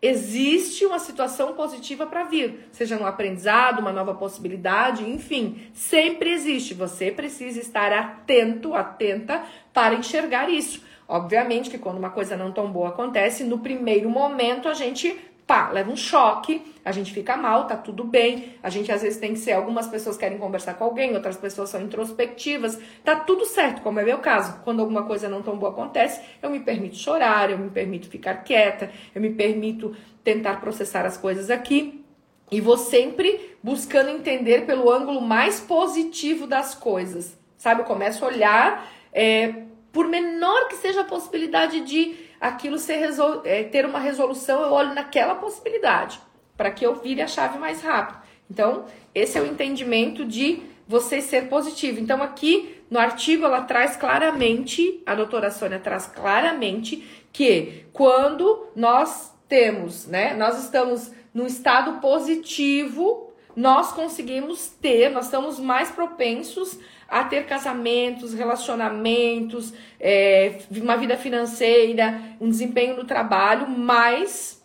existe 0.01 0.87
uma 0.87 1.01
situação 1.01 1.55
positiva 1.55 2.07
para 2.07 2.23
vir, 2.23 2.69
seja 2.71 2.97
no 2.97 3.05
aprendizado, 3.05 3.81
uma 3.81 3.91
nova 3.91 4.15
possibilidade, 4.15 5.03
enfim, 5.11 5.67
sempre 5.73 6.31
existe. 6.31 6.73
Você 6.73 7.11
precisa 7.11 7.59
estar 7.59 7.93
atento, 7.93 8.75
atenta 8.75 9.43
para 9.73 9.97
enxergar 9.97 10.49
isso. 10.49 10.81
Obviamente 11.09 11.71
que 11.71 11.79
quando 11.79 11.99
uma 11.99 12.11
coisa 12.11 12.37
não 12.37 12.53
tão 12.53 12.71
boa 12.71 12.91
acontece, 12.91 13.43
no 13.43 13.59
primeiro 13.59 14.09
momento 14.09 14.69
a 14.69 14.73
gente 14.73 15.19
pá, 15.47 15.71
leva 15.71 15.91
um 15.91 15.97
choque, 15.97 16.63
a 16.85 16.93
gente 16.93 17.13
fica 17.13 17.37
mal, 17.37 17.67
tá 17.67 17.77
tudo 17.77 18.05
bem. 18.05 18.55
A 18.63 18.71
gente 18.71 18.91
às 18.91 19.03
vezes 19.03 19.19
tem 19.19 19.33
que 19.33 19.39
ser, 19.39 19.53
algumas 19.53 19.87
pessoas 19.87 20.17
querem 20.17 20.39
conversar 20.39 20.75
com 20.75 20.85
alguém, 20.85 21.15
outras 21.15 21.37
pessoas 21.37 21.71
são 21.71 21.83
introspectivas. 21.83 22.79
Tá 23.05 23.17
tudo 23.17 23.45
certo, 23.45 23.83
como 23.83 24.01
é 24.01 24.05
meu 24.05 24.19
caso. 24.19 24.61
Quando 24.65 24.81
alguma 24.81 25.05
coisa 25.05 25.29
não 25.29 25.43
tão 25.43 25.57
boa 25.57 25.73
acontece, 25.73 26.21
eu 26.43 26.51
me 26.51 26.61
permito 26.61 26.97
chorar, 26.97 27.51
eu 27.51 27.59
me 27.59 27.71
permito 27.71 28.09
ficar 28.09 28.37
quieta, 28.37 28.91
eu 29.15 29.21
me 29.21 29.31
permito 29.31 29.95
tentar 30.23 30.61
processar 30.61 31.05
as 31.05 31.17
coisas 31.17 31.51
aqui. 31.51 32.05
E 32.51 32.61
vou 32.61 32.77
sempre 32.77 33.57
buscando 33.63 34.11
entender 34.11 34.67
pelo 34.67 34.91
ângulo 34.91 35.21
mais 35.21 35.61
positivo 35.61 36.47
das 36.47 36.75
coisas. 36.75 37.39
Sabe? 37.57 37.81
Eu 37.81 37.87
começo 37.87 38.25
a 38.25 38.29
olhar, 38.29 38.91
é, 39.13 39.65
por 39.91 40.09
menor 40.09 40.69
que 40.69 40.77
seja 40.77 41.03
a 41.03 41.05
possibilidade 41.05 41.81
de 41.81 42.24
aquilo 42.45 42.79
ser 42.79 42.97
resol... 42.97 43.41
É, 43.45 43.65
ter 43.65 43.87
uma 43.87 43.99
resolução, 43.99 44.63
eu 44.63 44.73
olho 44.73 44.95
naquela 44.95 45.35
possibilidade, 45.35 46.21
para 46.57 46.71
que 46.71 46.85
eu 46.85 46.95
vire 46.95 47.23
a 47.23 47.27
chave 47.27 47.59
mais 47.59 47.83
rápido. 47.83 48.19
Então, 48.51 48.85
esse 49.15 49.39
é 49.39 49.41
o 49.41 49.47
entendimento 49.47 50.25
de 50.25 50.63
você 50.87 51.23
ser 51.23 51.49
positivo. 51.49 51.99
Então, 51.99 52.23
aqui 52.23 52.83
no 52.91 52.99
artigo 52.99 53.47
ela 53.47 53.63
traz 53.63 53.97
claramente, 53.97 55.03
a 55.07 55.15
doutora 55.15 55.51
Sônia 55.51 55.79
traz 55.79 56.07
claramente 56.07 57.03
que 57.33 57.87
quando 57.93 58.69
nós 58.77 59.33
temos, 59.49 60.07
né, 60.07 60.35
nós 60.35 60.63
estamos 60.63 61.11
no 61.33 61.47
estado 61.47 62.01
positivo, 62.01 63.33
nós 63.57 63.93
conseguimos 63.93 64.69
ter, 64.69 65.11
nós 65.11 65.25
estamos 65.25 65.59
mais 65.59 65.91
propensos 65.91 66.79
a 67.09 67.25
ter 67.25 67.47
casamentos, 67.47 68.35
relacionamentos, 68.35 69.73
é, 70.01 70.59
uma 70.71 70.97
vida 70.97 71.17
financeira, 71.17 72.21
um 72.41 72.49
desempenho 72.49 72.97
no 72.97 73.05
trabalho 73.05 73.69
mais 73.69 74.63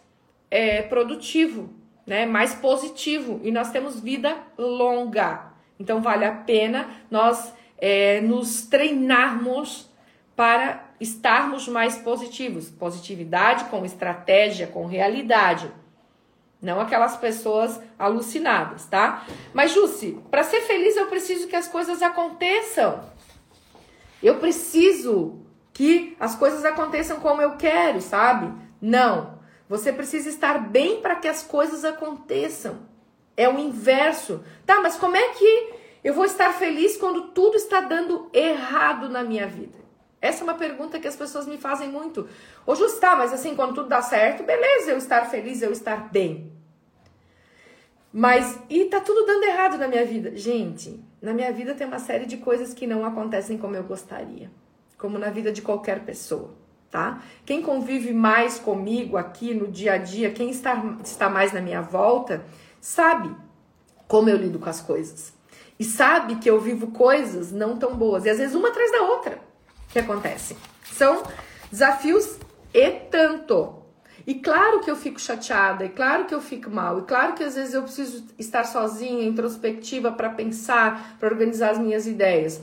é, 0.49 0.81
produtivo, 0.83 1.69
né? 2.05 2.25
mais 2.25 2.53
positivo. 2.55 3.39
E 3.43 3.51
nós 3.51 3.71
temos 3.71 3.99
vida 3.99 4.37
longa. 4.57 5.51
Então 5.79 6.01
vale 6.01 6.25
a 6.25 6.31
pena 6.31 6.89
nós 7.09 7.53
é, 7.77 8.19
nos 8.21 8.63
treinarmos 8.67 9.89
para 10.35 10.89
estarmos 10.99 11.67
mais 11.67 11.97
positivos. 11.97 12.69
Positividade 12.69 13.65
com 13.65 13.85
estratégia, 13.85 14.67
com 14.67 14.85
realidade. 14.85 15.71
Não 16.61 16.81
aquelas 16.81 17.15
pessoas 17.15 17.79
alucinadas, 17.97 18.85
tá? 18.85 19.25
Mas, 19.53 19.71
Jussi, 19.71 20.19
para 20.29 20.43
ser 20.43 20.61
feliz 20.61 20.97
eu 20.97 21.07
preciso 21.07 21.47
que 21.47 21.55
as 21.55 21.67
coisas 21.67 22.01
aconteçam. 22.01 23.03
Eu 24.21 24.35
preciso 24.39 25.39
que 25.73 26.17
as 26.19 26.35
coisas 26.35 26.65
aconteçam 26.65 27.21
como 27.21 27.41
eu 27.41 27.55
quero, 27.55 28.01
sabe? 28.01 28.53
Não. 28.81 29.39
Você 29.69 29.93
precisa 29.93 30.27
estar 30.27 30.59
bem 30.69 30.99
para 30.99 31.15
que 31.15 31.27
as 31.27 31.41
coisas 31.43 31.85
aconteçam. 31.85 32.79
É 33.37 33.47
o 33.47 33.57
inverso. 33.57 34.43
Tá, 34.65 34.81
mas 34.81 34.97
como 34.97 35.15
é 35.15 35.29
que 35.29 35.73
eu 36.03 36.13
vou 36.13 36.25
estar 36.25 36.53
feliz 36.53 36.97
quando 36.97 37.29
tudo 37.29 37.55
está 37.55 37.79
dando 37.79 38.29
errado 38.33 39.07
na 39.07 39.23
minha 39.23 39.47
vida? 39.47 39.77
Essa 40.21 40.41
é 40.41 40.43
uma 40.43 40.55
pergunta 40.55 40.99
que 40.99 41.07
as 41.07 41.15
pessoas 41.15 41.47
me 41.47 41.57
fazem 41.57 41.89
muito. 41.89 42.27
Ô, 42.65 42.75
Justa, 42.75 42.99
tá, 42.99 43.15
mas 43.15 43.31
assim, 43.31 43.55
quando 43.55 43.73
tudo 43.73 43.87
dá 43.87 44.01
certo, 44.01 44.43
beleza, 44.43 44.91
eu 44.91 44.97
estar 44.97 45.25
feliz, 45.29 45.61
eu 45.61 45.71
estar 45.71 46.09
bem. 46.09 46.51
Mas, 48.11 48.59
e 48.69 48.85
tá 48.85 48.99
tudo 48.99 49.25
dando 49.25 49.43
errado 49.43 49.77
na 49.77 49.87
minha 49.87 50.05
vida? 50.05 50.35
Gente, 50.35 50.99
na 51.21 51.31
minha 51.31 51.51
vida 51.53 51.73
tem 51.73 51.87
uma 51.87 51.99
série 51.99 52.25
de 52.25 52.37
coisas 52.37 52.73
que 52.73 52.87
não 52.87 53.05
acontecem 53.05 53.57
como 53.57 53.75
eu 53.75 53.83
gostaria. 53.83 54.51
Como 54.97 55.17
na 55.17 55.29
vida 55.29 55.51
de 55.51 55.61
qualquer 55.61 56.03
pessoa, 56.03 56.53
tá? 56.91 57.23
Quem 57.45 57.61
convive 57.61 58.11
mais 58.11 58.59
comigo 58.59 59.15
aqui 59.15 59.53
no 59.53 59.67
dia 59.67 59.93
a 59.93 59.97
dia, 59.97 60.31
quem 60.31 60.49
está, 60.49 60.97
está 61.01 61.29
mais 61.29 61.53
na 61.53 61.61
minha 61.61 61.81
volta, 61.81 62.43
sabe 62.81 63.33
como 64.05 64.29
eu 64.29 64.35
lido 64.35 64.59
com 64.59 64.69
as 64.69 64.81
coisas. 64.81 65.33
E 65.79 65.85
sabe 65.85 66.35
que 66.37 66.49
eu 66.49 66.59
vivo 66.59 66.87
coisas 66.87 67.53
não 67.53 67.77
tão 67.77 67.95
boas. 67.95 68.25
E 68.25 68.29
às 68.29 68.37
vezes 68.37 68.53
uma 68.53 68.67
atrás 68.67 68.91
da 68.91 69.03
outra 69.03 69.48
que 69.91 69.99
acontecem. 69.99 70.57
São 70.93 71.23
desafios 71.71 72.37
e 72.73 72.89
tanto. 72.91 73.79
E 74.27 74.35
claro 74.35 74.81
que 74.81 74.91
eu 74.91 74.95
fico 74.95 75.19
chateada, 75.19 75.85
e 75.85 75.89
claro 75.89 76.25
que 76.25 76.35
eu 76.35 76.41
fico 76.41 76.69
mal, 76.69 76.99
e 76.99 77.01
claro 77.03 77.33
que 77.33 77.43
às 77.43 77.55
vezes 77.55 77.73
eu 77.73 77.81
preciso 77.81 78.27
estar 78.37 78.63
sozinha, 78.63 79.25
introspectiva 79.25 80.11
para 80.11 80.29
pensar, 80.29 81.17
para 81.19 81.29
organizar 81.29 81.71
as 81.71 81.79
minhas 81.79 82.05
ideias. 82.05 82.61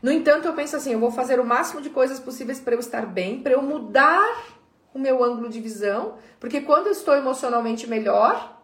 No 0.00 0.12
entanto, 0.12 0.46
eu 0.46 0.54
penso 0.54 0.76
assim, 0.76 0.92
eu 0.92 1.00
vou 1.00 1.10
fazer 1.10 1.40
o 1.40 1.44
máximo 1.44 1.80
de 1.80 1.90
coisas 1.90 2.20
possíveis 2.20 2.60
para 2.60 2.74
eu 2.74 2.78
estar 2.78 3.04
bem, 3.04 3.42
para 3.42 3.52
eu 3.54 3.62
mudar 3.62 4.54
o 4.94 4.98
meu 4.98 5.24
ângulo 5.24 5.48
de 5.48 5.60
visão, 5.60 6.18
porque 6.38 6.60
quando 6.60 6.86
eu 6.86 6.92
estou 6.92 7.16
emocionalmente 7.16 7.88
melhor, 7.88 8.56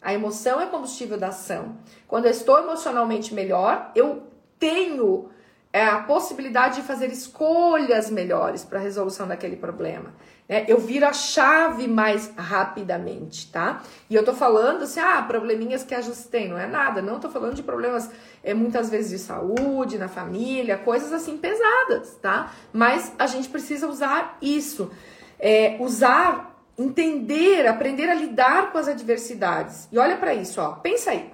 a 0.00 0.14
emoção 0.14 0.60
é 0.60 0.66
combustível 0.66 1.18
da 1.18 1.28
ação. 1.28 1.78
Quando 2.06 2.26
eu 2.26 2.30
estou 2.30 2.58
emocionalmente 2.58 3.34
melhor, 3.34 3.90
eu 3.96 4.28
tenho 4.60 5.28
é 5.76 5.84
a 5.84 5.98
possibilidade 5.98 6.76
de 6.76 6.86
fazer 6.86 7.12
escolhas 7.12 8.08
melhores 8.08 8.64
para 8.64 8.78
a 8.78 8.82
resolução 8.82 9.28
daquele 9.28 9.56
problema. 9.56 10.14
É, 10.48 10.64
eu 10.72 10.80
viro 10.80 11.04
a 11.04 11.12
chave 11.12 11.86
mais 11.86 12.32
rapidamente, 12.34 13.52
tá? 13.52 13.82
E 14.08 14.14
eu 14.14 14.24
tô 14.24 14.32
falando 14.32 14.84
assim, 14.84 15.00
ah, 15.00 15.20
probleminhas 15.20 15.84
que 15.84 15.94
ajustei, 15.94 16.48
não 16.48 16.56
é 16.56 16.66
nada. 16.66 17.02
Não 17.02 17.20
tô 17.20 17.28
falando 17.28 17.52
de 17.52 17.62
problemas, 17.62 18.10
é, 18.42 18.54
muitas 18.54 18.88
vezes 18.88 19.10
de 19.10 19.18
saúde, 19.18 19.98
na 19.98 20.08
família, 20.08 20.78
coisas 20.78 21.12
assim 21.12 21.36
pesadas, 21.36 22.14
tá? 22.22 22.54
Mas 22.72 23.12
a 23.18 23.26
gente 23.26 23.50
precisa 23.50 23.86
usar 23.86 24.38
isso. 24.40 24.90
É, 25.38 25.76
usar, 25.78 26.58
entender, 26.78 27.66
aprender 27.66 28.08
a 28.08 28.14
lidar 28.14 28.72
com 28.72 28.78
as 28.78 28.88
adversidades. 28.88 29.88
E 29.92 29.98
olha 29.98 30.16
para 30.16 30.32
isso, 30.32 30.58
ó. 30.58 30.72
Pensa 30.76 31.10
aí. 31.10 31.30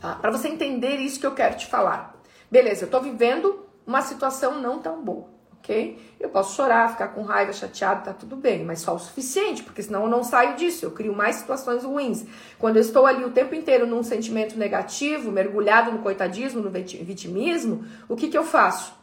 Tá? 0.00 0.14
Para 0.14 0.30
você 0.30 0.48
entender 0.48 0.96
isso 0.96 1.20
que 1.20 1.26
eu 1.26 1.34
quero 1.34 1.58
te 1.58 1.66
falar. 1.66 2.19
Beleza, 2.50 2.84
eu 2.84 2.90
tô 2.90 3.00
vivendo 3.00 3.64
uma 3.86 4.02
situação 4.02 4.60
não 4.60 4.80
tão 4.80 5.00
boa, 5.00 5.28
ok? 5.56 5.96
Eu 6.18 6.30
posso 6.30 6.56
chorar, 6.56 6.90
ficar 6.90 7.08
com 7.08 7.22
raiva, 7.22 7.52
chateado, 7.52 8.04
tá 8.04 8.12
tudo 8.12 8.34
bem, 8.34 8.64
mas 8.64 8.80
só 8.80 8.94
o 8.94 8.98
suficiente, 8.98 9.62
porque 9.62 9.82
senão 9.82 10.02
eu 10.02 10.08
não 10.08 10.24
saio 10.24 10.56
disso, 10.56 10.84
eu 10.84 10.90
crio 10.90 11.14
mais 11.14 11.36
situações 11.36 11.84
ruins. 11.84 12.24
Quando 12.58 12.76
eu 12.76 12.82
estou 12.82 13.06
ali 13.06 13.24
o 13.24 13.30
tempo 13.30 13.54
inteiro 13.54 13.86
num 13.86 14.02
sentimento 14.02 14.58
negativo, 14.58 15.30
mergulhado 15.30 15.92
no 15.92 16.00
coitadismo, 16.00 16.60
no 16.60 16.70
vitimismo, 16.70 17.84
o 18.08 18.16
que 18.16 18.28
que 18.28 18.36
eu 18.36 18.44
faço? 18.44 18.98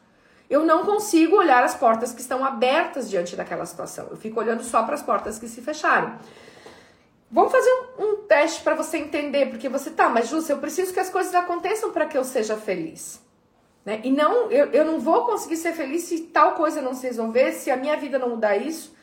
Eu 0.49 0.65
não 0.65 0.85
consigo 0.85 1.37
olhar 1.37 1.63
as 1.63 1.75
portas 1.75 2.11
que 2.11 2.21
estão 2.21 2.43
abertas 2.43 3.09
diante 3.09 3.35
daquela 3.35 3.65
situação. 3.65 4.07
Eu 4.09 4.17
fico 4.17 4.39
olhando 4.39 4.63
só 4.63 4.83
para 4.83 4.95
as 4.95 5.01
portas 5.01 5.39
que 5.39 5.47
se 5.47 5.61
fecharam. 5.61 6.17
Vamos 7.29 7.51
fazer 7.51 7.69
um, 7.99 8.03
um 8.03 8.15
teste 8.23 8.61
para 8.61 8.75
você 8.75 8.97
entender, 8.97 9.47
porque 9.47 9.67
você 9.67 9.89
tá, 9.89 10.07
mas 10.07 10.29
Júcia, 10.29 10.53
eu 10.53 10.59
preciso 10.59 10.93
que 10.93 10.99
as 10.99 11.09
coisas 11.09 11.35
aconteçam 11.35 11.91
para 11.91 12.05
que 12.05 12.17
eu 12.17 12.23
seja 12.23 12.55
feliz. 12.55 13.26
Né? 13.87 14.01
E 14.03 14.11
não, 14.11 14.51
eu, 14.51 14.65
eu 14.71 14.83
não 14.83 14.99
vou 14.99 15.25
conseguir 15.25 15.55
ser 15.55 15.71
feliz 15.71 16.03
se 16.03 16.23
tal 16.23 16.55
coisa 16.55 16.81
não 16.81 16.93
se 16.93 17.07
resolver, 17.07 17.53
se 17.53 17.71
a 17.71 17.77
minha 17.77 17.95
vida 17.95 18.19
não 18.19 18.31
mudar 18.31 18.57
isso. 18.57 18.93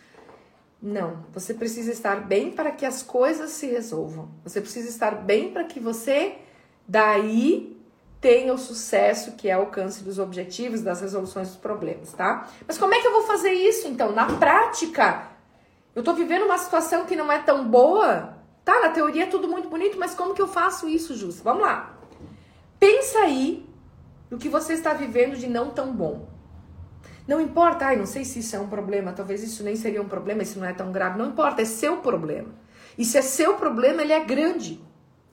Não, 0.82 1.24
você 1.32 1.54
precisa 1.54 1.90
estar 1.90 2.16
bem 2.16 2.50
para 2.50 2.70
que 2.70 2.84
as 2.84 3.02
coisas 3.02 3.48
se 3.52 3.64
resolvam. 3.64 4.28
Você 4.44 4.60
precisa 4.60 4.86
estar 4.90 5.12
bem 5.12 5.50
para 5.50 5.64
que 5.64 5.80
você 5.80 6.34
daí 6.86 7.74
tenha 8.20 8.52
o 8.52 8.58
sucesso 8.58 9.32
que 9.32 9.48
é 9.48 9.56
o 9.56 9.60
alcance 9.62 10.04
dos 10.04 10.18
objetivos, 10.18 10.82
das 10.82 11.00
resoluções 11.00 11.48
dos 11.48 11.56
problemas, 11.56 12.12
tá? 12.12 12.46
Mas 12.68 12.76
como 12.76 12.92
é 12.92 13.00
que 13.00 13.06
eu 13.06 13.12
vou 13.12 13.22
fazer 13.22 13.52
isso 13.52 13.88
então? 13.88 14.12
Na 14.12 14.26
prática, 14.36 15.28
eu 15.94 16.02
tô 16.02 16.12
vivendo 16.12 16.44
uma 16.44 16.58
situação 16.58 17.06
que 17.06 17.16
não 17.16 17.32
é 17.32 17.38
tão 17.38 17.66
boa. 17.66 18.36
Tá, 18.62 18.80
na 18.80 18.90
teoria 18.90 19.22
é 19.22 19.28
tudo 19.28 19.48
muito 19.48 19.70
bonito, 19.70 19.98
mas 19.98 20.14
como 20.14 20.34
que 20.34 20.42
eu 20.42 20.48
faço 20.48 20.86
isso, 20.86 21.16
Justo? 21.16 21.42
Vamos 21.42 21.62
lá. 21.62 21.98
Pensa 22.78 23.20
aí 23.20 23.72
do 24.28 24.38
que 24.38 24.48
você 24.48 24.72
está 24.72 24.92
vivendo 24.92 25.36
de 25.36 25.48
não 25.48 25.70
tão 25.70 25.92
bom. 25.92 26.28
Não 27.26 27.40
importa, 27.40 27.86
ai, 27.86 27.96
não 27.96 28.06
sei 28.06 28.24
se 28.24 28.40
isso 28.40 28.54
é 28.54 28.60
um 28.60 28.68
problema, 28.68 29.12
talvez 29.12 29.42
isso 29.42 29.62
nem 29.62 29.76
seria 29.76 30.02
um 30.02 30.08
problema, 30.08 30.42
isso 30.42 30.58
não 30.58 30.66
é 30.66 30.72
tão 30.72 30.92
grave, 30.92 31.18
não 31.18 31.28
importa, 31.28 31.62
é 31.62 31.64
seu 31.64 31.98
problema. 31.98 32.54
E 32.98 33.04
se 33.04 33.16
é 33.16 33.22
seu 33.22 33.54
problema, 33.54 34.02
ele 34.02 34.12
é 34.12 34.24
grande. 34.24 34.80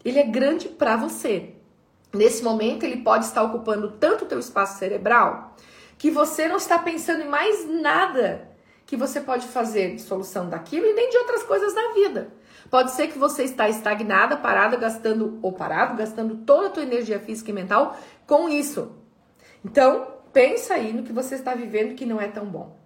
Ele 0.03 0.19
é 0.19 0.23
grande 0.23 0.69
para 0.69 0.95
você. 0.95 1.55
Nesse 2.13 2.43
momento, 2.43 2.83
ele 2.83 2.97
pode 2.97 3.25
estar 3.25 3.43
ocupando 3.43 3.91
tanto 3.91 4.25
o 4.25 4.27
teu 4.27 4.39
espaço 4.39 4.79
cerebral 4.79 5.55
que 5.97 6.09
você 6.09 6.47
não 6.47 6.57
está 6.57 6.79
pensando 6.79 7.21
em 7.21 7.27
mais 7.27 7.67
nada 7.69 8.49
que 8.85 8.97
você 8.97 9.21
pode 9.21 9.47
fazer 9.47 9.95
de 9.95 10.01
solução 10.01 10.49
daquilo 10.49 10.85
e 10.85 10.93
nem 10.93 11.09
de 11.09 11.17
outras 11.17 11.43
coisas 11.43 11.73
da 11.73 11.93
vida. 11.93 12.33
Pode 12.69 12.91
ser 12.91 13.07
que 13.07 13.17
você 13.17 13.43
está 13.43 13.69
estagnada, 13.69 14.35
parada, 14.35 14.75
gastando 14.75 15.39
ou 15.41 15.53
parado, 15.53 15.95
gastando 15.95 16.37
toda 16.37 16.67
a 16.67 16.69
tua 16.69 16.83
energia 16.83 17.19
física 17.19 17.51
e 17.51 17.53
mental 17.53 17.97
com 18.31 18.47
isso. 18.47 18.95
Então, 19.65 20.07
pensa 20.31 20.75
aí 20.75 20.93
no 20.93 21.03
que 21.03 21.11
você 21.11 21.35
está 21.35 21.53
vivendo 21.53 21.95
que 21.95 22.05
não 22.05 22.21
é 22.21 22.29
tão 22.29 22.45
bom. 22.45 22.77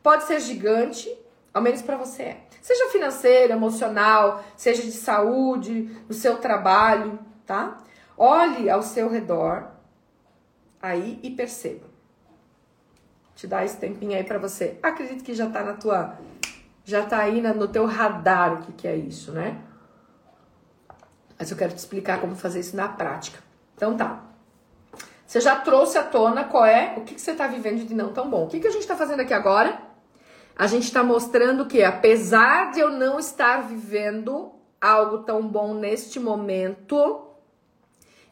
Pode 0.00 0.28
ser 0.28 0.38
gigante, 0.38 1.12
ao 1.52 1.60
menos 1.60 1.82
para 1.82 1.96
você 1.96 2.22
é. 2.22 2.46
Seja 2.62 2.88
financeiro, 2.90 3.52
emocional, 3.52 4.44
seja 4.56 4.82
de 4.82 4.92
saúde, 4.92 5.90
no 6.08 6.14
seu 6.14 6.36
trabalho, 6.36 7.18
tá? 7.44 7.78
Olhe 8.16 8.70
ao 8.70 8.80
seu 8.80 9.08
redor 9.08 9.72
aí 10.80 11.18
e 11.20 11.30
perceba. 11.30 11.88
Te 13.34 13.48
dá 13.48 13.64
esse 13.64 13.76
tempinho 13.76 14.16
aí 14.16 14.22
para 14.22 14.38
você. 14.38 14.78
Acredito 14.80 15.24
que 15.24 15.34
já 15.34 15.50
tá 15.50 15.64
na 15.64 15.74
tua 15.74 16.16
já 16.84 17.04
tá 17.04 17.18
aí 17.18 17.42
no 17.42 17.66
teu 17.66 17.86
radar 17.86 18.54
o 18.54 18.62
que 18.62 18.72
que 18.72 18.86
é 18.86 18.94
isso, 18.94 19.32
né? 19.32 19.60
Mas 21.36 21.50
eu 21.50 21.56
quero 21.56 21.72
te 21.72 21.78
explicar 21.78 22.20
como 22.20 22.36
fazer 22.36 22.60
isso 22.60 22.76
na 22.76 22.88
prática. 22.88 23.40
Então 23.74 23.96
tá. 23.96 24.27
Você 25.28 25.42
já 25.42 25.56
trouxe 25.56 25.98
à 25.98 26.02
tona 26.02 26.42
qual 26.42 26.64
é, 26.64 26.94
o 26.96 27.02
que, 27.02 27.14
que 27.14 27.20
você 27.20 27.32
está 27.32 27.46
vivendo 27.46 27.86
de 27.86 27.94
não 27.94 28.14
tão 28.14 28.30
bom. 28.30 28.44
O 28.44 28.48
que, 28.48 28.60
que 28.60 28.66
a 28.66 28.70
gente 28.70 28.80
está 28.80 28.96
fazendo 28.96 29.20
aqui 29.20 29.34
agora? 29.34 29.78
A 30.56 30.66
gente 30.66 30.84
está 30.84 31.04
mostrando 31.04 31.66
que, 31.66 31.84
apesar 31.84 32.72
de 32.72 32.80
eu 32.80 32.88
não 32.88 33.18
estar 33.18 33.68
vivendo 33.68 34.50
algo 34.80 35.18
tão 35.18 35.46
bom 35.46 35.74
neste 35.74 36.18
momento, 36.18 37.26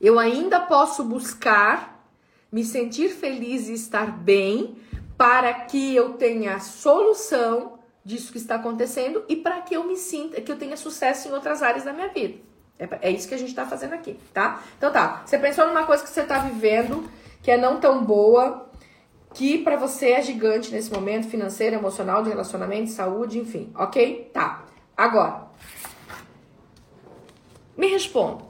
eu 0.01 0.19
ainda 0.19 0.59
posso 0.59 1.05
buscar 1.05 2.03
me 2.51 2.65
sentir 2.65 3.11
feliz 3.11 3.69
e 3.69 3.75
estar 3.75 4.11
bem 4.11 4.79
para 5.19 5.53
que 5.53 5.95
eu 5.95 6.15
tenha 6.15 6.59
solução 6.61 7.79
disso 8.03 8.33
que 8.33 8.39
está 8.39 8.55
acontecendo 8.55 9.23
e 9.29 9.37
para 9.37 9.61
que 9.61 9.75
eu 9.75 9.85
me 9.85 9.99
sinta, 9.99 10.41
que 10.41 10.51
eu 10.51 10.57
tenha 10.57 10.79
sucesso 10.79 11.29
em 11.29 11.33
outras 11.33 11.63
áreas 11.63 11.85
da 11.85 11.93
minha 11.93 12.09
vida. 12.09 12.39
É, 12.79 13.09
é 13.09 13.11
isso 13.11 13.29
que 13.29 13.35
a 13.35 13.39
gente 13.39 13.55
tá 13.55 13.67
fazendo 13.67 13.95
aqui, 13.95 14.19
tá? 14.33 14.63
Então 14.77 14.93
tá, 14.93 15.23
você 15.25 15.39
pensou 15.39 15.67
numa 15.67 15.85
coisa 15.85 16.03
que 16.03 16.11
você 16.11 16.23
tá 16.23 16.39
vivendo 16.39 17.09
que 17.43 17.51
é 17.51 17.57
não 17.57 17.79
tão 17.79 18.05
boa, 18.05 18.69
que 19.33 19.59
para 19.59 19.77
você 19.77 20.11
é 20.11 20.23
gigante 20.23 20.73
nesse 20.73 20.93
momento, 20.93 21.29
financeiro, 21.29 21.77
emocional, 21.77 22.23
de 22.23 22.29
relacionamento, 22.29 22.91
saúde, 22.91 23.39
enfim, 23.39 23.73
ok? 23.77 24.31
Tá. 24.33 24.65
Agora, 24.97 25.47
me 27.77 27.87
responda. 27.87 28.45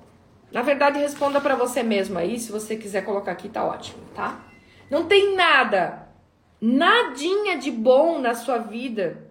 Na 0.50 0.62
verdade, 0.62 0.98
responda 0.98 1.40
para 1.40 1.54
você 1.56 1.82
mesmo 1.82 2.18
aí, 2.18 2.40
se 2.40 2.50
você 2.50 2.76
quiser 2.76 3.04
colocar 3.04 3.32
aqui, 3.32 3.50
tá 3.50 3.64
ótimo, 3.64 3.98
tá? 4.14 4.40
Não 4.88 5.04
tem 5.04 5.36
nada, 5.36 6.08
nadinha 6.60 7.58
de 7.58 7.70
bom 7.70 8.18
na 8.18 8.34
sua 8.34 8.58
vida 8.58 9.26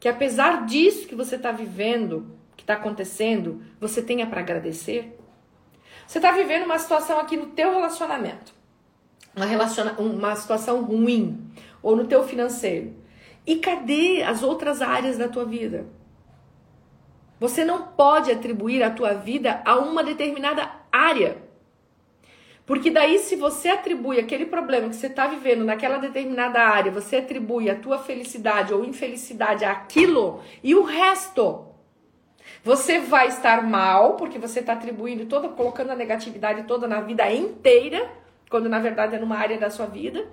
que 0.00 0.08
apesar 0.08 0.64
disso 0.64 1.06
que 1.06 1.14
você 1.14 1.38
tá 1.38 1.52
vivendo, 1.52 2.34
que 2.60 2.64
está 2.64 2.74
acontecendo, 2.74 3.62
você 3.80 4.02
tenha 4.02 4.26
para 4.26 4.40
agradecer? 4.40 5.18
Você 6.06 6.18
está 6.18 6.30
vivendo 6.30 6.64
uma 6.64 6.78
situação 6.78 7.18
aqui 7.18 7.36
no 7.36 7.46
teu 7.46 7.72
relacionamento, 7.72 8.52
uma, 9.34 9.46
relaciona 9.46 9.94
uma 9.98 10.36
situação 10.36 10.82
ruim, 10.82 11.50
ou 11.82 11.96
no 11.96 12.06
teu 12.06 12.22
financeiro. 12.26 12.94
E 13.46 13.56
cadê 13.56 14.22
as 14.22 14.42
outras 14.42 14.82
áreas 14.82 15.16
da 15.16 15.28
tua 15.28 15.44
vida? 15.44 15.86
Você 17.38 17.64
não 17.64 17.82
pode 17.82 18.30
atribuir 18.30 18.82
a 18.82 18.90
tua 18.90 19.14
vida 19.14 19.62
a 19.64 19.78
uma 19.78 20.04
determinada 20.04 20.70
área. 20.92 21.38
Porque 22.66 22.90
daí, 22.90 23.18
se 23.18 23.34
você 23.36 23.70
atribui 23.70 24.20
aquele 24.20 24.44
problema 24.44 24.90
que 24.90 24.96
você 24.96 25.06
está 25.06 25.26
vivendo 25.26 25.64
naquela 25.64 25.96
determinada 25.96 26.60
área, 26.60 26.92
você 26.92 27.16
atribui 27.16 27.70
a 27.70 27.74
tua 27.74 27.98
felicidade 27.98 28.74
ou 28.74 28.84
infelicidade 28.84 29.64
àquilo 29.64 30.42
e 30.62 30.74
o 30.74 30.82
resto. 30.82 31.69
Você 32.62 33.00
vai 33.00 33.28
estar 33.28 33.62
mal, 33.62 34.14
porque 34.16 34.38
você 34.38 34.60
está 34.60 34.74
atribuindo 34.74 35.26
toda, 35.26 35.48
colocando 35.48 35.90
a 35.90 35.96
negatividade 35.96 36.64
toda 36.64 36.86
na 36.86 37.00
vida 37.00 37.30
inteira, 37.32 38.10
quando 38.50 38.68
na 38.68 38.78
verdade 38.78 39.16
é 39.16 39.18
numa 39.18 39.36
área 39.36 39.58
da 39.58 39.70
sua 39.70 39.86
vida. 39.86 40.26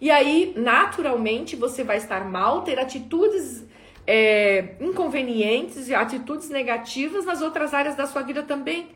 E 0.00 0.10
aí, 0.10 0.54
naturalmente, 0.56 1.56
você 1.56 1.84
vai 1.84 1.98
estar 1.98 2.24
mal, 2.24 2.62
ter 2.62 2.78
atitudes 2.78 3.64
é, 4.06 4.76
inconvenientes 4.80 5.88
e 5.88 5.94
atitudes 5.94 6.48
negativas 6.48 7.24
nas 7.24 7.42
outras 7.42 7.74
áreas 7.74 7.94
da 7.94 8.06
sua 8.06 8.22
vida 8.22 8.42
também. 8.42 8.88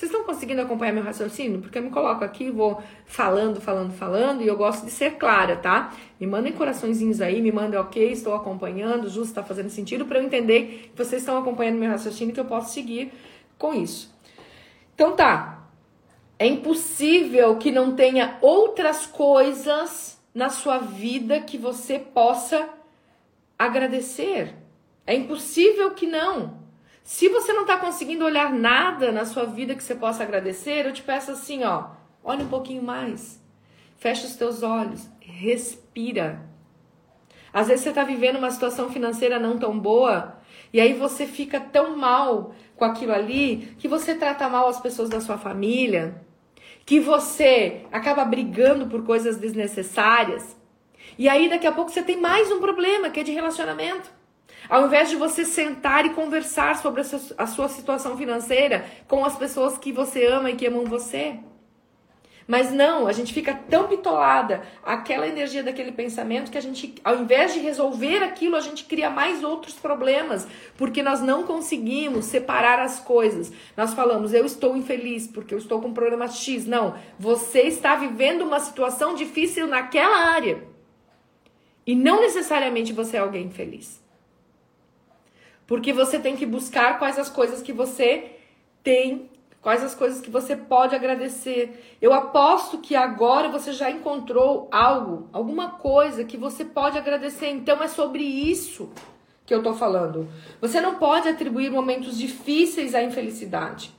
Vocês 0.00 0.10
estão 0.10 0.24
conseguindo 0.24 0.62
acompanhar 0.62 0.94
meu 0.94 1.04
raciocínio? 1.04 1.60
Porque 1.60 1.76
eu 1.76 1.82
me 1.82 1.90
coloco 1.90 2.24
aqui, 2.24 2.50
vou 2.50 2.82
falando, 3.04 3.60
falando, 3.60 3.92
falando, 3.92 4.40
e 4.40 4.46
eu 4.46 4.56
gosto 4.56 4.86
de 4.86 4.90
ser 4.90 5.18
clara, 5.18 5.56
tá? 5.56 5.92
Me 6.18 6.26
mandem 6.26 6.54
coraçõezinhos 6.54 7.20
aí, 7.20 7.42
me 7.42 7.52
mandem 7.52 7.78
ok, 7.78 8.10
estou 8.10 8.34
acompanhando, 8.34 9.10
justo 9.10 9.28
está 9.28 9.42
fazendo 9.42 9.68
sentido, 9.68 10.06
para 10.06 10.18
eu 10.18 10.24
entender 10.24 10.90
que 10.90 10.96
vocês 10.96 11.20
estão 11.20 11.36
acompanhando 11.36 11.76
meu 11.76 11.90
raciocínio 11.90 12.32
e 12.32 12.34
que 12.34 12.40
eu 12.40 12.46
posso 12.46 12.72
seguir 12.72 13.12
com 13.58 13.74
isso. 13.74 14.10
Então 14.94 15.14
tá. 15.14 15.68
É 16.38 16.46
impossível 16.46 17.56
que 17.56 17.70
não 17.70 17.94
tenha 17.94 18.38
outras 18.40 19.04
coisas 19.04 20.18
na 20.32 20.48
sua 20.48 20.78
vida 20.78 21.42
que 21.42 21.58
você 21.58 21.98
possa 21.98 22.70
agradecer. 23.58 24.54
É 25.06 25.14
impossível 25.14 25.90
que 25.90 26.06
não. 26.06 26.59
Se 27.10 27.28
você 27.28 27.52
não 27.52 27.62
está 27.62 27.76
conseguindo 27.76 28.24
olhar 28.24 28.52
nada 28.52 29.10
na 29.10 29.24
sua 29.24 29.44
vida 29.44 29.74
que 29.74 29.82
você 29.82 29.96
possa 29.96 30.22
agradecer, 30.22 30.86
eu 30.86 30.92
te 30.92 31.02
peço 31.02 31.32
assim, 31.32 31.64
ó, 31.64 31.86
olha 32.22 32.44
um 32.44 32.48
pouquinho 32.48 32.84
mais. 32.84 33.42
Fecha 33.98 34.28
os 34.28 34.36
teus 34.36 34.62
olhos, 34.62 35.10
respira. 35.20 36.48
Às 37.52 37.66
vezes 37.66 37.82
você 37.82 37.88
está 37.88 38.04
vivendo 38.04 38.36
uma 38.36 38.52
situação 38.52 38.90
financeira 38.90 39.40
não 39.40 39.58
tão 39.58 39.76
boa 39.76 40.38
e 40.72 40.80
aí 40.80 40.94
você 40.94 41.26
fica 41.26 41.58
tão 41.58 41.96
mal 41.96 42.54
com 42.76 42.84
aquilo 42.84 43.12
ali 43.12 43.74
que 43.76 43.88
você 43.88 44.14
trata 44.14 44.48
mal 44.48 44.68
as 44.68 44.80
pessoas 44.80 45.08
da 45.10 45.20
sua 45.20 45.36
família, 45.36 46.24
que 46.86 47.00
você 47.00 47.86
acaba 47.90 48.24
brigando 48.24 48.86
por 48.86 49.04
coisas 49.04 49.36
desnecessárias. 49.36 50.56
E 51.18 51.28
aí 51.28 51.48
daqui 51.48 51.66
a 51.66 51.72
pouco 51.72 51.90
você 51.90 52.04
tem 52.04 52.20
mais 52.20 52.52
um 52.52 52.60
problema, 52.60 53.10
que 53.10 53.18
é 53.18 53.24
de 53.24 53.32
relacionamento. 53.32 54.19
Ao 54.68 54.86
invés 54.86 55.08
de 55.08 55.16
você 55.16 55.44
sentar 55.44 56.06
e 56.06 56.10
conversar 56.10 56.76
sobre 56.76 57.02
a 57.38 57.46
sua 57.46 57.68
situação 57.68 58.16
financeira 58.16 58.84
com 59.08 59.24
as 59.24 59.36
pessoas 59.36 59.78
que 59.78 59.92
você 59.92 60.26
ama 60.26 60.50
e 60.50 60.56
que 60.56 60.66
amam 60.66 60.84
você. 60.84 61.38
Mas 62.50 62.72
não, 62.72 63.06
a 63.06 63.12
gente 63.12 63.32
fica 63.32 63.54
tão 63.54 63.86
bitolada 63.86 64.62
aquela 64.82 65.28
energia 65.28 65.62
daquele 65.62 65.92
pensamento 65.92 66.50
que 66.50 66.58
a 66.58 66.60
gente, 66.60 66.96
ao 67.04 67.20
invés 67.20 67.54
de 67.54 67.60
resolver 67.60 68.24
aquilo, 68.24 68.56
a 68.56 68.60
gente 68.60 68.86
cria 68.86 69.08
mais 69.08 69.44
outros 69.44 69.74
problemas, 69.74 70.48
porque 70.76 71.00
nós 71.00 71.20
não 71.20 71.44
conseguimos 71.44 72.24
separar 72.24 72.80
as 72.80 72.98
coisas. 72.98 73.52
Nós 73.76 73.94
falamos, 73.94 74.34
eu 74.34 74.44
estou 74.44 74.76
infeliz 74.76 75.28
porque 75.28 75.54
eu 75.54 75.58
estou 75.58 75.80
com 75.80 75.92
problema 75.92 76.26
X. 76.26 76.66
Não, 76.66 76.96
você 77.16 77.60
está 77.68 77.94
vivendo 77.94 78.42
uma 78.42 78.58
situação 78.58 79.14
difícil 79.14 79.68
naquela 79.68 80.32
área. 80.32 80.64
E 81.86 81.94
não 81.94 82.20
necessariamente 82.20 82.92
você 82.92 83.16
é 83.16 83.20
alguém 83.20 83.48
feliz. 83.48 83.99
Porque 85.70 85.92
você 85.92 86.18
tem 86.18 86.34
que 86.34 86.44
buscar 86.44 86.98
quais 86.98 87.16
as 87.16 87.28
coisas 87.28 87.62
que 87.62 87.72
você 87.72 88.32
tem, 88.82 89.30
quais 89.62 89.84
as 89.84 89.94
coisas 89.94 90.20
que 90.20 90.28
você 90.28 90.56
pode 90.56 90.96
agradecer. 90.96 91.96
Eu 92.02 92.12
aposto 92.12 92.78
que 92.78 92.96
agora 92.96 93.48
você 93.48 93.72
já 93.72 93.88
encontrou 93.88 94.68
algo, 94.72 95.28
alguma 95.32 95.70
coisa 95.70 96.24
que 96.24 96.36
você 96.36 96.64
pode 96.64 96.98
agradecer. 96.98 97.50
Então 97.50 97.80
é 97.80 97.86
sobre 97.86 98.24
isso 98.24 98.90
que 99.46 99.54
eu 99.54 99.62
tô 99.62 99.72
falando. 99.72 100.28
Você 100.60 100.80
não 100.80 100.96
pode 100.96 101.28
atribuir 101.28 101.70
momentos 101.70 102.18
difíceis 102.18 102.92
à 102.92 103.04
infelicidade. 103.04 103.94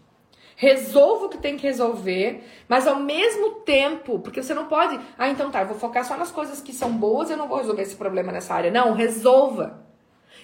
Resolva 0.58 1.28
o 1.28 1.30
que 1.30 1.38
tem 1.38 1.56
que 1.56 1.66
resolver, 1.66 2.44
mas 2.68 2.86
ao 2.86 2.98
mesmo 2.98 3.62
tempo, 3.62 4.20
porque 4.20 4.44
você 4.44 4.54
não 4.54 4.66
pode, 4.66 5.00
ah, 5.18 5.30
então 5.30 5.50
tá, 5.50 5.62
eu 5.62 5.68
vou 5.68 5.80
focar 5.80 6.04
só 6.04 6.18
nas 6.18 6.32
coisas 6.32 6.60
que 6.60 6.74
são 6.74 6.92
boas, 6.92 7.30
eu 7.30 7.38
não 7.38 7.48
vou 7.48 7.60
resolver 7.60 7.84
esse 7.84 7.96
problema 7.96 8.30
nessa 8.34 8.56
área. 8.56 8.70
Não, 8.70 8.92
resolva 8.92 9.90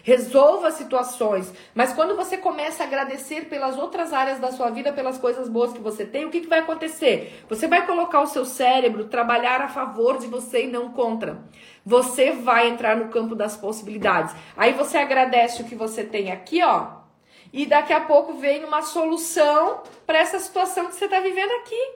resolva 0.08 0.72
situações. 0.72 1.54
Mas 1.76 1.92
quando 1.92 2.16
você 2.16 2.38
começa 2.38 2.82
a 2.82 2.88
agradecer 2.88 3.50
pelas 3.50 3.78
outras 3.78 4.14
áreas 4.14 4.40
da 4.40 4.54
sua 4.54 4.70
vida, 4.70 4.94
pelas 4.94 5.18
coisas 5.18 5.50
boas 5.50 5.74
que 5.74 5.82
você 5.82 6.06
tem, 6.06 6.24
o 6.24 6.30
que, 6.30 6.40
que 6.40 6.48
vai 6.48 6.60
acontecer? 6.60 7.44
Você 7.50 7.68
vai 7.68 7.86
colocar 7.86 8.22
o 8.22 8.26
seu 8.26 8.46
cérebro 8.46 9.10
trabalhar 9.10 9.60
a 9.60 9.68
favor 9.68 10.18
de 10.18 10.26
você 10.26 10.64
e 10.64 10.72
não 10.72 10.94
contra. 10.94 11.44
Você 11.86 12.32
vai 12.32 12.70
entrar 12.70 12.96
no 12.96 13.10
campo 13.10 13.36
das 13.36 13.58
possibilidades. 13.58 14.34
Aí 14.56 14.72
você 14.72 14.98
agradece 14.98 15.62
o 15.62 15.66
que 15.66 15.76
você 15.76 16.06
tem 16.06 16.32
aqui, 16.32 16.64
ó. 16.64 16.88
E 17.52 17.66
daqui 17.66 17.92
a 17.92 18.00
pouco 18.00 18.36
vem 18.36 18.64
uma 18.64 18.84
solução 18.84 19.84
para 20.06 20.20
essa 20.20 20.40
situação 20.40 20.86
que 20.86 20.96
você 20.96 21.04
está 21.04 21.20
vivendo 21.20 21.52
aqui. 21.52 21.92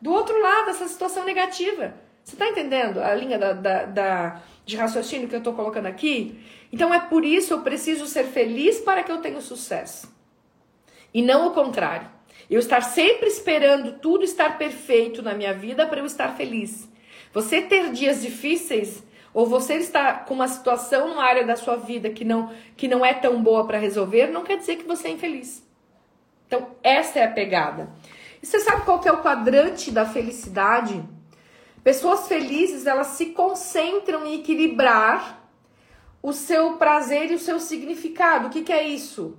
Do 0.00 0.12
outro 0.12 0.40
lado, 0.40 0.70
essa 0.70 0.86
situação 0.86 1.24
negativa. 1.24 1.94
Você 2.22 2.36
está 2.36 2.48
entendendo 2.48 3.02
a 3.02 3.12
linha 3.12 3.38
da, 3.38 3.52
da, 3.52 3.84
da, 3.86 4.42
de 4.64 4.76
raciocínio 4.76 5.28
que 5.28 5.34
eu 5.34 5.38
estou 5.38 5.52
colocando 5.52 5.86
aqui? 5.86 6.40
Então 6.74 6.92
é 6.92 6.98
por 6.98 7.24
isso 7.24 7.54
eu 7.54 7.60
preciso 7.60 8.04
ser 8.04 8.24
feliz 8.24 8.80
para 8.80 9.04
que 9.04 9.12
eu 9.12 9.18
tenha 9.18 9.40
sucesso. 9.40 10.12
E 11.14 11.22
não 11.22 11.46
o 11.46 11.50
contrário. 11.52 12.10
Eu 12.50 12.58
estar 12.58 12.80
sempre 12.80 13.28
esperando 13.28 14.00
tudo 14.00 14.24
estar 14.24 14.58
perfeito 14.58 15.22
na 15.22 15.34
minha 15.34 15.54
vida 15.54 15.86
para 15.86 16.00
eu 16.00 16.04
estar 16.04 16.34
feliz. 16.34 16.88
Você 17.32 17.62
ter 17.62 17.92
dias 17.92 18.20
difíceis 18.20 19.04
ou 19.32 19.46
você 19.46 19.74
estar 19.74 20.24
com 20.24 20.34
uma 20.34 20.48
situação 20.48 21.10
numa 21.10 21.22
área 21.22 21.46
da 21.46 21.54
sua 21.54 21.76
vida 21.76 22.10
que 22.10 22.24
não, 22.24 22.52
que 22.76 22.88
não 22.88 23.06
é 23.06 23.14
tão 23.14 23.40
boa 23.40 23.64
para 23.68 23.78
resolver, 23.78 24.26
não 24.32 24.42
quer 24.42 24.58
dizer 24.58 24.74
que 24.74 24.84
você 24.84 25.06
é 25.06 25.12
infeliz. 25.12 25.62
Então, 26.48 26.70
essa 26.82 27.20
é 27.20 27.24
a 27.24 27.30
pegada. 27.30 27.88
E 28.42 28.46
você 28.46 28.58
sabe 28.58 28.84
qual 28.84 28.98
que 28.98 29.08
é 29.08 29.12
o 29.12 29.22
quadrante 29.22 29.92
da 29.92 30.04
felicidade? 30.04 31.00
Pessoas 31.84 32.26
felizes, 32.26 32.84
elas 32.84 33.08
se 33.08 33.26
concentram 33.26 34.26
em 34.26 34.40
equilibrar 34.40 35.43
o 36.24 36.32
seu 36.32 36.78
prazer 36.78 37.30
e 37.30 37.34
o 37.34 37.38
seu 37.38 37.60
significado. 37.60 38.46
O 38.46 38.50
que, 38.50 38.62
que 38.62 38.72
é 38.72 38.82
isso? 38.82 39.36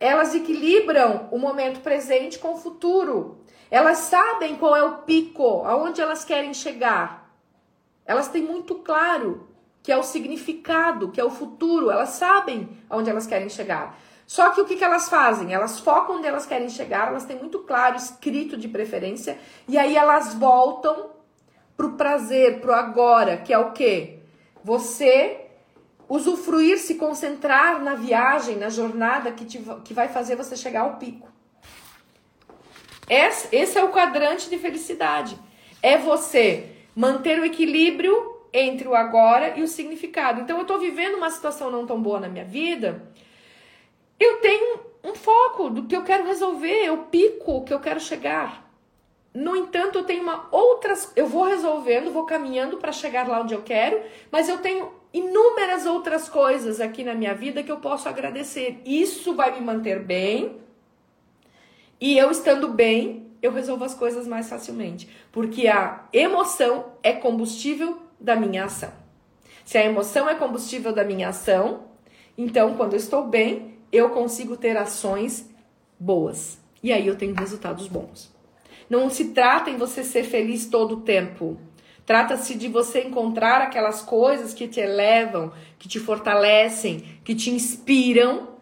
Elas 0.00 0.34
equilibram 0.34 1.28
o 1.30 1.38
momento 1.38 1.78
presente 1.78 2.40
com 2.40 2.54
o 2.54 2.56
futuro. 2.56 3.38
Elas 3.70 3.98
sabem 3.98 4.56
qual 4.56 4.74
é 4.74 4.82
o 4.82 4.96
pico, 5.02 5.62
aonde 5.64 6.00
elas 6.00 6.24
querem 6.24 6.52
chegar. 6.52 7.32
Elas 8.04 8.26
têm 8.26 8.42
muito 8.42 8.74
claro 8.74 9.46
que 9.80 9.92
é 9.92 9.96
o 9.96 10.02
significado, 10.02 11.12
que 11.12 11.20
é 11.20 11.24
o 11.24 11.30
futuro. 11.30 11.88
Elas 11.88 12.08
sabem 12.08 12.68
aonde 12.90 13.08
elas 13.08 13.28
querem 13.28 13.48
chegar. 13.48 13.96
Só 14.26 14.50
que 14.50 14.60
o 14.60 14.64
que, 14.64 14.74
que 14.74 14.82
elas 14.82 15.08
fazem? 15.08 15.54
Elas 15.54 15.78
focam 15.78 16.16
onde 16.16 16.26
elas 16.26 16.46
querem 16.46 16.68
chegar, 16.68 17.06
elas 17.06 17.26
têm 17.26 17.38
muito 17.38 17.60
claro, 17.60 17.94
escrito 17.94 18.56
de 18.56 18.66
preferência, 18.66 19.38
e 19.68 19.78
aí 19.78 19.96
elas 19.96 20.34
voltam 20.34 21.10
pro 21.76 21.92
prazer, 21.92 22.60
pro 22.60 22.74
agora, 22.74 23.36
que 23.36 23.52
é 23.52 23.58
o 23.58 23.70
quê? 23.70 24.18
Você 24.64 25.45
usufruir, 26.08 26.78
se 26.78 26.94
concentrar 26.94 27.82
na 27.82 27.94
viagem, 27.94 28.56
na 28.56 28.68
jornada 28.68 29.32
que, 29.32 29.44
te, 29.44 29.60
que 29.84 29.92
vai 29.92 30.08
fazer 30.08 30.36
você 30.36 30.56
chegar 30.56 30.82
ao 30.82 30.96
pico. 30.96 31.28
Esse, 33.08 33.54
esse 33.54 33.78
é 33.78 33.84
o 33.84 33.90
quadrante 33.90 34.48
de 34.48 34.58
felicidade. 34.58 35.38
É 35.82 35.96
você 35.96 36.70
manter 36.94 37.38
o 37.38 37.44
equilíbrio 37.44 38.34
entre 38.52 38.88
o 38.88 38.94
agora 38.94 39.58
e 39.58 39.62
o 39.62 39.68
significado. 39.68 40.40
Então, 40.40 40.56
eu 40.56 40.62
estou 40.62 40.78
vivendo 40.78 41.16
uma 41.16 41.30
situação 41.30 41.70
não 41.70 41.86
tão 41.86 42.00
boa 42.00 42.18
na 42.18 42.28
minha 42.28 42.44
vida, 42.44 43.02
eu 44.18 44.38
tenho 44.38 44.80
um 45.04 45.14
foco 45.14 45.68
do 45.68 45.84
que 45.84 45.94
eu 45.94 46.02
quero 46.02 46.26
resolver, 46.26 46.84
eu 46.84 46.98
pico 47.04 47.58
o 47.58 47.64
que 47.64 47.72
eu 47.72 47.80
quero 47.80 48.00
chegar. 48.00 48.66
No 49.32 49.54
entanto, 49.54 49.98
eu 49.98 50.04
tenho 50.04 50.22
uma 50.22 50.48
outras, 50.50 51.12
eu 51.14 51.26
vou 51.26 51.44
resolvendo, 51.44 52.10
vou 52.10 52.24
caminhando 52.24 52.78
para 52.78 52.90
chegar 52.90 53.28
lá 53.28 53.42
onde 53.42 53.54
eu 53.54 53.62
quero, 53.62 54.00
mas 54.32 54.48
eu 54.48 54.58
tenho 54.58 54.90
inúmeras 55.16 55.86
outras 55.86 56.28
coisas 56.28 56.80
aqui 56.80 57.02
na 57.02 57.14
minha 57.14 57.34
vida 57.34 57.62
que 57.62 57.72
eu 57.72 57.78
posso 57.78 58.06
agradecer. 58.08 58.80
Isso 58.84 59.34
vai 59.34 59.58
me 59.58 59.64
manter 59.64 60.02
bem. 60.02 60.58
E 61.98 62.18
eu 62.18 62.30
estando 62.30 62.68
bem, 62.68 63.30
eu 63.40 63.50
resolvo 63.50 63.84
as 63.84 63.94
coisas 63.94 64.26
mais 64.26 64.48
facilmente, 64.48 65.08
porque 65.32 65.66
a 65.66 66.04
emoção 66.12 66.92
é 67.02 67.12
combustível 67.12 67.98
da 68.20 68.36
minha 68.36 68.64
ação. 68.64 68.92
Se 69.64 69.78
a 69.78 69.84
emoção 69.84 70.28
é 70.28 70.34
combustível 70.34 70.92
da 70.92 71.02
minha 71.02 71.30
ação, 71.30 71.84
então 72.36 72.74
quando 72.74 72.92
eu 72.92 72.98
estou 72.98 73.26
bem, 73.26 73.78
eu 73.90 74.10
consigo 74.10 74.56
ter 74.56 74.76
ações 74.76 75.48
boas. 75.98 76.58
E 76.82 76.92
aí 76.92 77.06
eu 77.06 77.16
tenho 77.16 77.34
resultados 77.34 77.88
bons. 77.88 78.30
Não 78.90 79.08
se 79.08 79.28
trata 79.28 79.70
em 79.70 79.78
você 79.78 80.04
ser 80.04 80.24
feliz 80.24 80.66
todo 80.66 80.96
o 80.96 81.00
tempo. 81.00 81.58
Trata-se 82.06 82.54
de 82.54 82.68
você 82.68 83.02
encontrar 83.02 83.60
aquelas 83.60 84.00
coisas 84.00 84.54
que 84.54 84.68
te 84.68 84.78
elevam, 84.78 85.52
que 85.76 85.88
te 85.88 85.98
fortalecem, 85.98 87.00
que 87.24 87.34
te 87.34 87.50
inspiram 87.50 88.54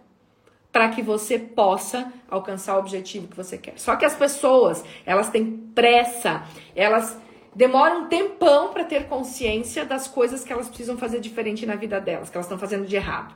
para 0.72 0.88
que 0.88 1.02
você 1.02 1.38
possa 1.38 2.10
alcançar 2.28 2.74
o 2.74 2.78
objetivo 2.80 3.28
que 3.28 3.36
você 3.36 3.58
quer. 3.58 3.78
Só 3.78 3.94
que 3.96 4.04
as 4.04 4.16
pessoas, 4.16 4.82
elas 5.04 5.28
têm 5.28 5.70
pressa, 5.74 6.42
elas 6.74 7.16
demoram 7.54 8.04
um 8.04 8.08
tempão 8.08 8.72
para 8.72 8.82
ter 8.82 9.06
consciência 9.06 9.84
das 9.84 10.08
coisas 10.08 10.42
que 10.42 10.52
elas 10.52 10.66
precisam 10.66 10.96
fazer 10.96 11.20
diferente 11.20 11.66
na 11.66 11.76
vida 11.76 12.00
delas, 12.00 12.30
que 12.30 12.36
elas 12.36 12.46
estão 12.46 12.58
fazendo 12.58 12.86
de 12.86 12.96
errado. 12.96 13.34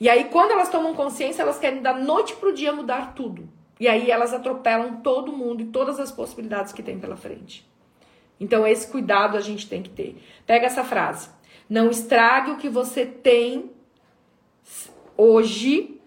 E 0.00 0.08
aí, 0.08 0.24
quando 0.24 0.52
elas 0.52 0.70
tomam 0.70 0.94
consciência, 0.94 1.42
elas 1.42 1.58
querem 1.58 1.82
da 1.82 1.92
noite 1.92 2.34
pro 2.36 2.54
dia 2.54 2.72
mudar 2.72 3.14
tudo. 3.14 3.48
E 3.78 3.86
aí 3.86 4.10
elas 4.10 4.32
atropelam 4.32 5.00
todo 5.02 5.32
mundo 5.32 5.62
e 5.62 5.66
todas 5.66 6.00
as 6.00 6.10
possibilidades 6.10 6.72
que 6.72 6.82
tem 6.82 6.98
pela 6.98 7.16
frente. 7.16 7.70
Então, 8.42 8.66
esse 8.66 8.86
cuidado 8.88 9.38
a 9.38 9.40
gente 9.40 9.68
tem 9.68 9.82
que 9.82 9.90
ter. 9.90 10.16
Pega 10.46 10.66
essa 10.66 10.84
frase. 10.84 11.30
Não 11.70 11.88
estrague 11.88 12.50
o 12.50 12.56
que 12.56 12.68
você 12.68 13.06
tem 13.06 13.70
hoje 15.16 16.02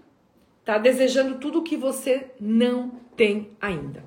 Tá 0.65 0.79
desejando 0.79 1.35
tudo 1.35 1.59
o 1.59 1.63
que 1.63 1.77
você 1.77 2.31
não 2.41 2.89
tem 3.15 3.51
ainda. 3.61 4.03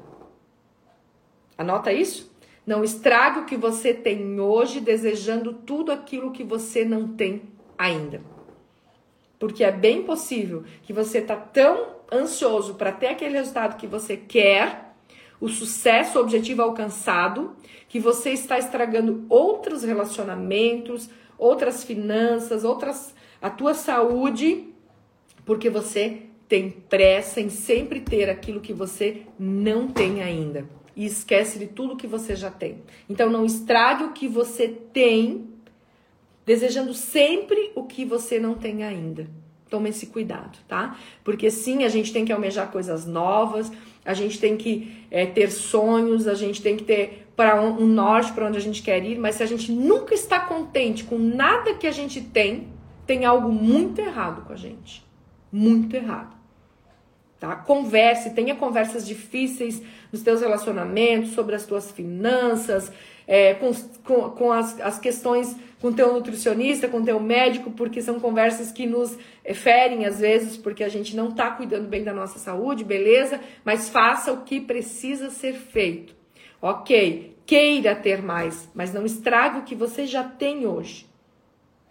Anota 1.57 1.93
isso? 1.93 2.37
Não 2.67 2.83
estrague 2.83 3.39
o 3.39 3.45
que 3.45 3.57
você 3.57 3.95
tem 3.95 4.41
hoje 4.41 4.81
desejando 4.81 5.55
tudo 5.55 5.93
aquilo 5.93 6.33
que 6.33 6.43
você 6.43 6.85
não 6.85 7.07
tem 7.07 7.43
ainda. 7.79 8.21
Porque 9.39 9.63
é 9.63 9.71
bem 9.71 10.03
possível 10.03 10.65
que 10.83 10.93
você 10.93 11.21
tá 11.21 11.37
tão 11.37 11.97
ansioso 12.13 12.75
para 12.75 12.91
ter 12.91 13.07
aquele 13.07 13.35
resultado 13.35 13.77
que 13.77 13.87
você 13.87 14.17
quer, 14.17 14.88
o 15.41 15.49
sucesso, 15.49 16.19
o 16.19 16.23
objetivo 16.23 16.63
alcançado, 16.63 17.57
que 17.89 18.01
você 18.01 18.31
está 18.31 18.59
estragando 18.59 19.25
outros 19.29 19.83
relacionamentos, 19.83 21.09
outras 21.39 21.85
finanças, 21.85 22.65
outras 22.65 23.15
a 23.41 23.49
tua 23.49 23.73
saúde, 23.73 24.69
porque 25.45 25.71
você 25.71 26.23
tem 26.49 26.71
pressa 26.71 27.41
em 27.41 27.49
sempre 27.49 28.01
ter 28.01 28.29
aquilo 28.29 28.61
que 28.61 28.73
você 28.73 29.23
não 29.39 29.89
tem 29.89 30.23
ainda 30.23 30.67
e 30.99 31.07
esquece 31.07 31.61
de 31.61 31.69
tudo 31.69 31.97
que 31.97 32.09
você 32.09 32.35
já 32.35 32.51
tem. 32.51 32.83
Então 33.09 33.31
não 33.31 33.45
estrague 33.45 34.03
o 34.03 34.13
que 34.13 34.27
você 34.27 34.67
tem, 34.67 35.49
desejando 36.45 36.93
sempre 36.93 37.71
o 37.77 37.85
que 37.85 38.05
você 38.05 38.41
não 38.41 38.55
tem 38.55 38.83
ainda. 38.83 39.29
Tome 39.71 39.91
esse 39.91 40.07
cuidado, 40.07 40.59
tá? 40.67 40.99
Porque 41.23 41.53
sim, 41.53 41.85
a 41.85 41.89
gente 41.89 42.13
tem 42.13 42.25
que 42.25 42.33
almejar 42.33 42.73
coisas 42.73 43.07
novas, 43.07 43.71
a 44.05 44.15
gente 44.15 44.39
tem 44.39 44.57
que 44.57 45.05
é, 45.11 45.27
ter 45.27 45.51
sonhos, 45.51 46.27
a 46.27 46.35
gente 46.35 46.63
tem 46.63 46.77
que 46.77 46.85
ter 46.85 47.27
para 47.37 47.61
um, 47.61 47.83
um 47.83 47.87
norte 47.87 48.33
para 48.33 48.47
onde 48.47 48.59
a 48.59 48.61
gente 48.61 48.83
quer 48.83 49.05
ir, 49.05 49.19
mas 49.19 49.37
se 49.37 49.43
a 49.43 49.47
gente 49.47 49.71
nunca 49.71 50.15
está 50.15 50.41
contente 50.41 51.05
com 51.05 51.19
nada 51.19 51.75
que 51.75 51.87
a 51.87 51.93
gente 51.93 52.21
tem, 52.21 52.69
tem 53.07 53.25
algo 53.25 53.51
muito 53.51 54.01
errado 54.01 54.45
com 54.45 54.53
a 54.53 54.57
gente. 54.57 55.07
Muito 55.51 55.95
errado 55.95 56.39
tá? 57.39 57.55
Converse, 57.57 58.31
tenha 58.31 58.55
conversas 58.55 59.07
difíceis 59.07 59.83
nos 60.13 60.23
teus 60.23 60.41
relacionamentos, 60.41 61.33
sobre 61.33 61.55
as 61.55 61.65
tuas 61.65 61.91
finanças, 61.91 62.93
é, 63.29 63.55
com, 63.55 63.73
com, 64.03 64.31
com 64.31 64.51
as, 64.51 64.81
as 64.81 64.99
questões 64.99 65.55
com 65.81 65.93
teu 65.93 66.13
nutricionista, 66.13 66.89
com 66.89 67.05
teu 67.05 67.21
médico, 67.21 67.71
porque 67.71 68.03
são 68.03 68.19
conversas 68.19 68.73
que 68.73 68.85
nos 68.85 69.17
ferem 69.55 70.07
às 70.07 70.19
vezes, 70.19 70.57
porque 70.57 70.83
a 70.83 70.89
gente 70.89 71.15
não 71.15 71.31
tá 71.31 71.53
cuidando 71.53 71.87
bem 71.87 72.03
da 72.03 72.13
nossa 72.13 72.41
saúde, 72.41 72.83
beleza? 72.83 73.39
Mas 73.65 73.89
faça 73.89 74.33
o 74.33 74.43
que 74.43 74.61
precisa 74.61 75.31
ser 75.31 75.53
feito. 75.53 76.17
Ok, 76.61 77.37
queira 77.47 77.95
ter 77.95 78.21
mais, 78.21 78.69
mas 78.75 78.93
não 78.93 79.07
estrague 79.07 79.59
o 79.59 79.63
que 79.63 79.77
você 79.77 80.05
já 80.05 80.25
tem 80.25 80.67
hoje. 80.67 81.07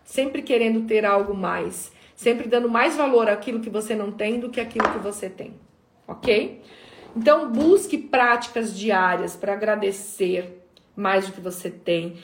Sempre 0.04 0.42
querendo 0.42 0.86
ter 0.86 1.06
algo 1.06 1.34
mais 1.34 1.96
sempre 2.18 2.48
dando 2.48 2.68
mais 2.68 2.98
valor 2.98 3.30
àquilo 3.30 3.62
que 3.62 3.70
você 3.70 3.96
não 3.96 4.12
tem 4.12 4.40
do 4.40 4.50
que 4.50 4.60
aquilo 4.60 4.92
que 4.92 4.98
você 4.98 5.30
tem, 5.30 5.54
ok? 6.08 6.62
Então, 7.16 7.52
busque 7.52 7.98
práticas 7.98 8.78
diárias 8.78 9.36
para 9.36 9.54
agradecer 9.54 10.67
mais 10.98 11.28
do 11.28 11.34
que 11.34 11.40
você 11.40 11.70
tem, 11.70 12.16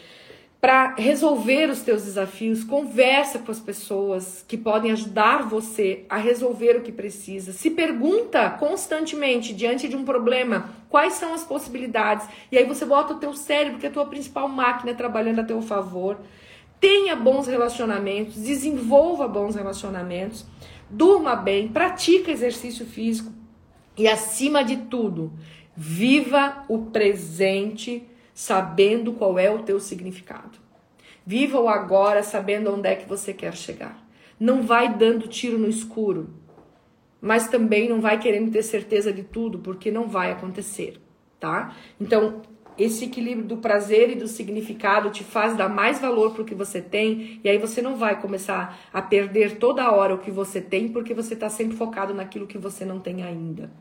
para 0.60 0.96
resolver 0.96 1.70
os 1.70 1.82
teus 1.82 2.04
desafios, 2.04 2.64
conversa 2.64 3.38
com 3.40 3.52
as 3.52 3.60
pessoas 3.60 4.44
que 4.48 4.58
podem 4.58 4.94
ajudar 4.94 5.44
você 5.44 6.06
a 6.10 6.18
resolver 6.18 6.78
o 6.78 6.82
que 6.82 6.92
precisa. 6.92 7.52
Se 7.52 7.70
pergunta 7.70 8.50
constantemente 8.50 9.54
diante 9.54 9.90
de 9.90 9.96
um 9.96 10.06
problema 10.06 10.70
quais 10.90 11.14
são 11.14 11.34
as 11.34 11.44
possibilidades 11.44 12.28
e 12.50 12.58
aí 12.58 12.66
você 12.66 12.86
bota 12.86 13.14
o 13.14 13.20
teu 13.20 13.34
cérebro, 13.34 13.78
que 13.78 13.86
é 13.86 13.90
a 13.90 13.94
tua 13.94 14.06
principal 14.06 14.48
máquina, 14.48 14.94
trabalhando 14.94 15.40
a 15.40 15.44
teu 15.44 15.62
favor 15.62 16.18
tenha 16.84 17.16
bons 17.16 17.48
relacionamentos, 17.48 18.36
desenvolva 18.36 19.26
bons 19.26 19.56
relacionamentos, 19.56 20.46
durma 20.90 21.34
bem, 21.34 21.70
pratica 21.70 22.30
exercício 22.30 22.86
físico 22.86 23.32
e, 23.98 24.06
acima 24.06 24.66
de 24.66 24.76
tudo, 24.76 25.32
viva 25.78 26.66
o 26.68 26.80
presente 26.80 28.06
sabendo 28.34 29.14
qual 29.14 29.38
é 29.38 29.50
o 29.52 29.64
teu 29.64 29.80
significado. 29.80 30.58
Viva 31.26 31.60
o 31.60 31.70
agora 31.70 32.24
sabendo 32.24 32.74
onde 32.74 32.88
é 32.90 32.96
que 32.96 33.08
você 33.08 33.34
quer 33.34 33.56
chegar. 33.56 34.04
Não 34.40 34.64
vai 34.64 34.94
dando 34.94 35.28
tiro 35.28 35.58
no 35.58 35.70
escuro, 35.70 36.30
mas 37.22 37.48
também 37.48 37.88
não 37.88 38.02
vai 38.02 38.20
querendo 38.20 38.52
ter 38.52 38.64
certeza 38.64 39.14
de 39.14 39.24
tudo, 39.24 39.60
porque 39.60 39.90
não 39.90 40.10
vai 40.10 40.32
acontecer, 40.32 41.00
tá? 41.40 41.74
Então, 42.00 42.42
esse 42.78 43.06
equilíbrio 43.06 43.46
do 43.46 43.58
prazer 43.58 44.10
e 44.10 44.16
do 44.16 44.28
significado 44.28 45.10
te 45.12 45.24
faz 45.24 45.56
dar 45.56 45.70
mais 45.70 46.00
valor 46.00 46.34
para 46.34 46.42
o 46.42 46.46
que 46.46 46.56
você 46.56 46.82
tem, 46.82 47.40
e 47.44 47.50
aí 47.50 47.58
você 47.58 47.82
não 47.82 47.96
vai 47.96 48.20
começar 48.20 48.78
a 48.92 49.02
perder 49.02 49.58
toda 49.58 49.92
hora 49.92 50.16
o 50.16 50.20
que 50.20 50.32
você 50.32 50.60
tem, 50.60 50.90
porque 50.90 51.14
você 51.14 51.36
está 51.36 51.50
sempre 51.50 51.78
focado 51.78 52.14
naquilo 52.14 52.48
que 52.48 52.58
você 52.58 52.84
não 52.84 53.00
tem 53.00 53.24
ainda. 53.24 53.72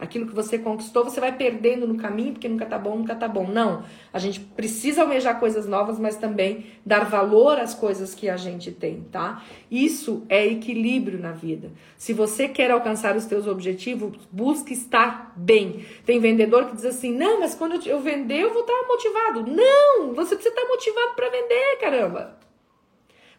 Aquilo 0.00 0.26
que 0.26 0.34
você 0.34 0.58
conquistou, 0.58 1.04
você 1.04 1.20
vai 1.20 1.36
perdendo 1.36 1.86
no 1.86 1.96
caminho, 1.96 2.32
porque 2.32 2.48
nunca 2.48 2.64
tá 2.64 2.78
bom, 2.78 2.96
nunca 2.96 3.14
tá 3.14 3.28
bom. 3.28 3.46
Não. 3.46 3.84
A 4.10 4.18
gente 4.18 4.40
precisa 4.40 5.02
almejar 5.02 5.38
coisas 5.38 5.66
novas, 5.66 5.98
mas 5.98 6.16
também 6.16 6.66
dar 6.86 7.04
valor 7.04 7.58
às 7.58 7.74
coisas 7.74 8.14
que 8.14 8.26
a 8.28 8.36
gente 8.38 8.70
tem, 8.70 9.02
tá? 9.12 9.44
Isso 9.70 10.24
é 10.30 10.46
equilíbrio 10.46 11.20
na 11.20 11.32
vida. 11.32 11.70
Se 11.98 12.14
você 12.14 12.48
quer 12.48 12.70
alcançar 12.70 13.14
os 13.14 13.24
seus 13.24 13.46
objetivos, 13.46 14.16
busque 14.32 14.72
estar 14.72 15.34
bem. 15.36 15.84
Tem 16.06 16.18
vendedor 16.18 16.66
que 16.66 16.76
diz 16.76 16.86
assim: 16.86 17.14
"Não, 17.14 17.38
mas 17.38 17.54
quando 17.54 17.86
eu 17.86 18.00
vender, 18.00 18.40
eu 18.40 18.54
vou 18.54 18.62
estar 18.62 18.86
motivado". 18.88 19.44
Não, 19.46 20.14
você 20.14 20.34
precisa 20.34 20.54
estar 20.54 20.66
motivado 20.66 21.14
para 21.14 21.28
vender, 21.28 21.76
caramba. 21.78 22.39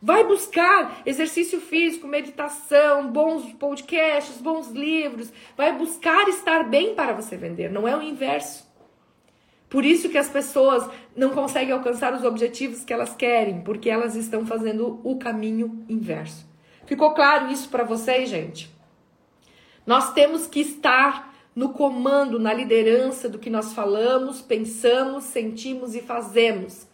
Vai 0.02 0.24
buscar 0.24 1.04
exercício 1.06 1.62
físico, 1.62 2.08
meditação, 2.08 3.12
bons 3.12 3.54
podcasts, 3.54 4.42
bons 4.42 4.72
livros. 4.72 5.32
Vai 5.56 5.78
buscar 5.78 6.28
estar 6.28 6.64
bem 6.64 6.96
para 6.96 7.14
você 7.14 7.38
vender, 7.38 7.70
não 7.70 7.88
é 7.88 7.96
o 7.96 8.02
inverso. 8.02 8.68
Por 9.70 9.86
isso 9.86 10.10
que 10.10 10.18
as 10.18 10.28
pessoas 10.28 10.90
não 11.16 11.30
conseguem 11.30 11.72
alcançar 11.72 12.14
os 12.14 12.24
objetivos 12.24 12.84
que 12.84 12.92
elas 12.92 13.16
querem, 13.16 13.62
porque 13.62 13.90
elas 13.90 14.16
estão 14.16 14.46
fazendo 14.46 15.00
o 15.04 15.18
caminho 15.20 15.86
inverso. 15.88 16.50
Ficou 16.86 17.14
claro 17.14 17.52
isso 17.52 17.70
para 17.70 17.84
vocês, 17.84 18.28
gente? 18.28 18.70
Nós 19.86 20.14
temos 20.14 20.48
que 20.48 20.62
estar 20.62 21.32
no 21.56 21.70
comando, 21.70 22.40
na 22.40 22.52
liderança 22.52 23.30
do 23.30 23.38
que 23.38 23.50
nós 23.50 23.72
falamos, 23.72 24.42
pensamos, 24.42 25.26
sentimos 25.26 25.96
e 25.96 26.02
fazemos 26.02 26.91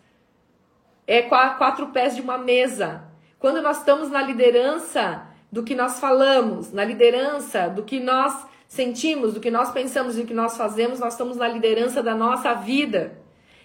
é 1.08 1.22
quatro 1.22 1.88
pés 1.88 2.15
de 2.15 2.22
uma 2.22 2.38
mesa. 2.38 3.04
Quando 3.39 3.62
nós 3.62 3.78
estamos 3.78 4.12
na 4.12 4.22
liderança 4.22 5.26
do 5.50 5.63
que 5.63 5.74
nós 5.74 6.00
falamos, 6.00 6.74
na 6.74 6.84
liderança 6.84 7.70
do 7.70 7.84
que 7.84 8.00
nós 8.00 8.46
sentimos, 8.67 9.34
do 9.34 9.39
que 9.39 9.50
nós 9.50 9.72
pensamos 9.72 10.17
e 10.17 10.22
do 10.22 10.28
que 10.28 10.34
nós 10.34 10.58
fazemos, 10.58 11.00
nós 11.00 11.13
estamos 11.13 11.38
na 11.38 11.48
liderança 11.48 12.04
da 12.04 12.13
nossa 12.13 12.54
vida. 12.54 13.17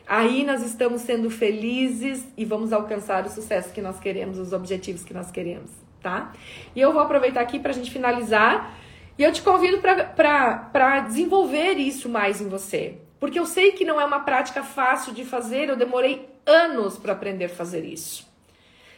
Aí 0.07 0.45
nós 0.45 0.65
estamos 0.65 1.03
sendo 1.03 1.29
felizes 1.31 2.25
e 2.37 2.45
vamos 2.45 2.73
alcançar 2.73 3.27
o 3.27 3.29
sucesso 3.29 3.73
que 3.73 3.83
nós 3.83 3.99
queremos, 3.99 4.39
os 4.39 4.53
objetivos 4.53 5.03
que 5.03 5.15
nós 5.15 5.31
queremos, 5.31 5.71
tá? 6.01 6.33
E 6.77 6.81
eu 6.81 6.93
vou 6.93 7.03
aproveitar 7.03 7.41
aqui 7.41 7.59
para 7.59 7.71
a 7.71 7.75
gente 7.75 7.91
finalizar 7.91 8.75
e 9.19 9.23
eu 9.23 9.33
te 9.33 9.43
convido 9.43 9.79
para 9.81 11.01
desenvolver 11.01 11.75
isso 11.75 12.09
mais 12.09 12.41
em 12.41 12.49
você. 12.49 12.99
Porque 13.19 13.39
eu 13.39 13.47
sei 13.47 13.73
que 13.73 13.85
não 13.85 14.01
é 14.01 14.05
uma 14.05 14.21
prática 14.21 14.63
fácil 14.63 15.13
de 15.13 15.25
fazer, 15.25 15.69
eu 15.69 15.77
demorei 15.77 16.32
anos 16.47 16.99
para 16.99 17.13
aprender 17.13 17.47
a 17.47 17.49
fazer 17.49 17.85
isso. 17.85 18.31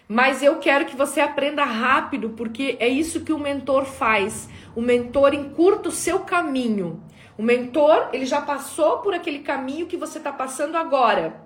Mas 0.07 0.43
eu 0.43 0.59
quero 0.59 0.85
que 0.85 0.97
você 0.97 1.21
aprenda 1.21 1.65
rápido, 1.65 2.31
porque 2.31 2.77
é 2.79 2.89
isso 2.89 3.25
que 3.25 3.33
o 3.33 3.39
mentor 3.39 3.87
faz. 3.87 4.49
O 4.77 4.81
mentor 4.81 5.33
encurta 5.33 5.89
o 5.89 5.93
seu 5.93 6.21
caminho. 6.21 7.03
O 7.39 7.43
mentor, 7.43 8.11
ele 8.13 8.27
já 8.27 8.41
passou 8.41 8.99
por 8.99 9.15
aquele 9.15 9.41
caminho 9.41 9.87
que 9.87 9.97
você 9.97 10.19
está 10.19 10.31
passando 10.31 10.77
agora. 10.77 11.43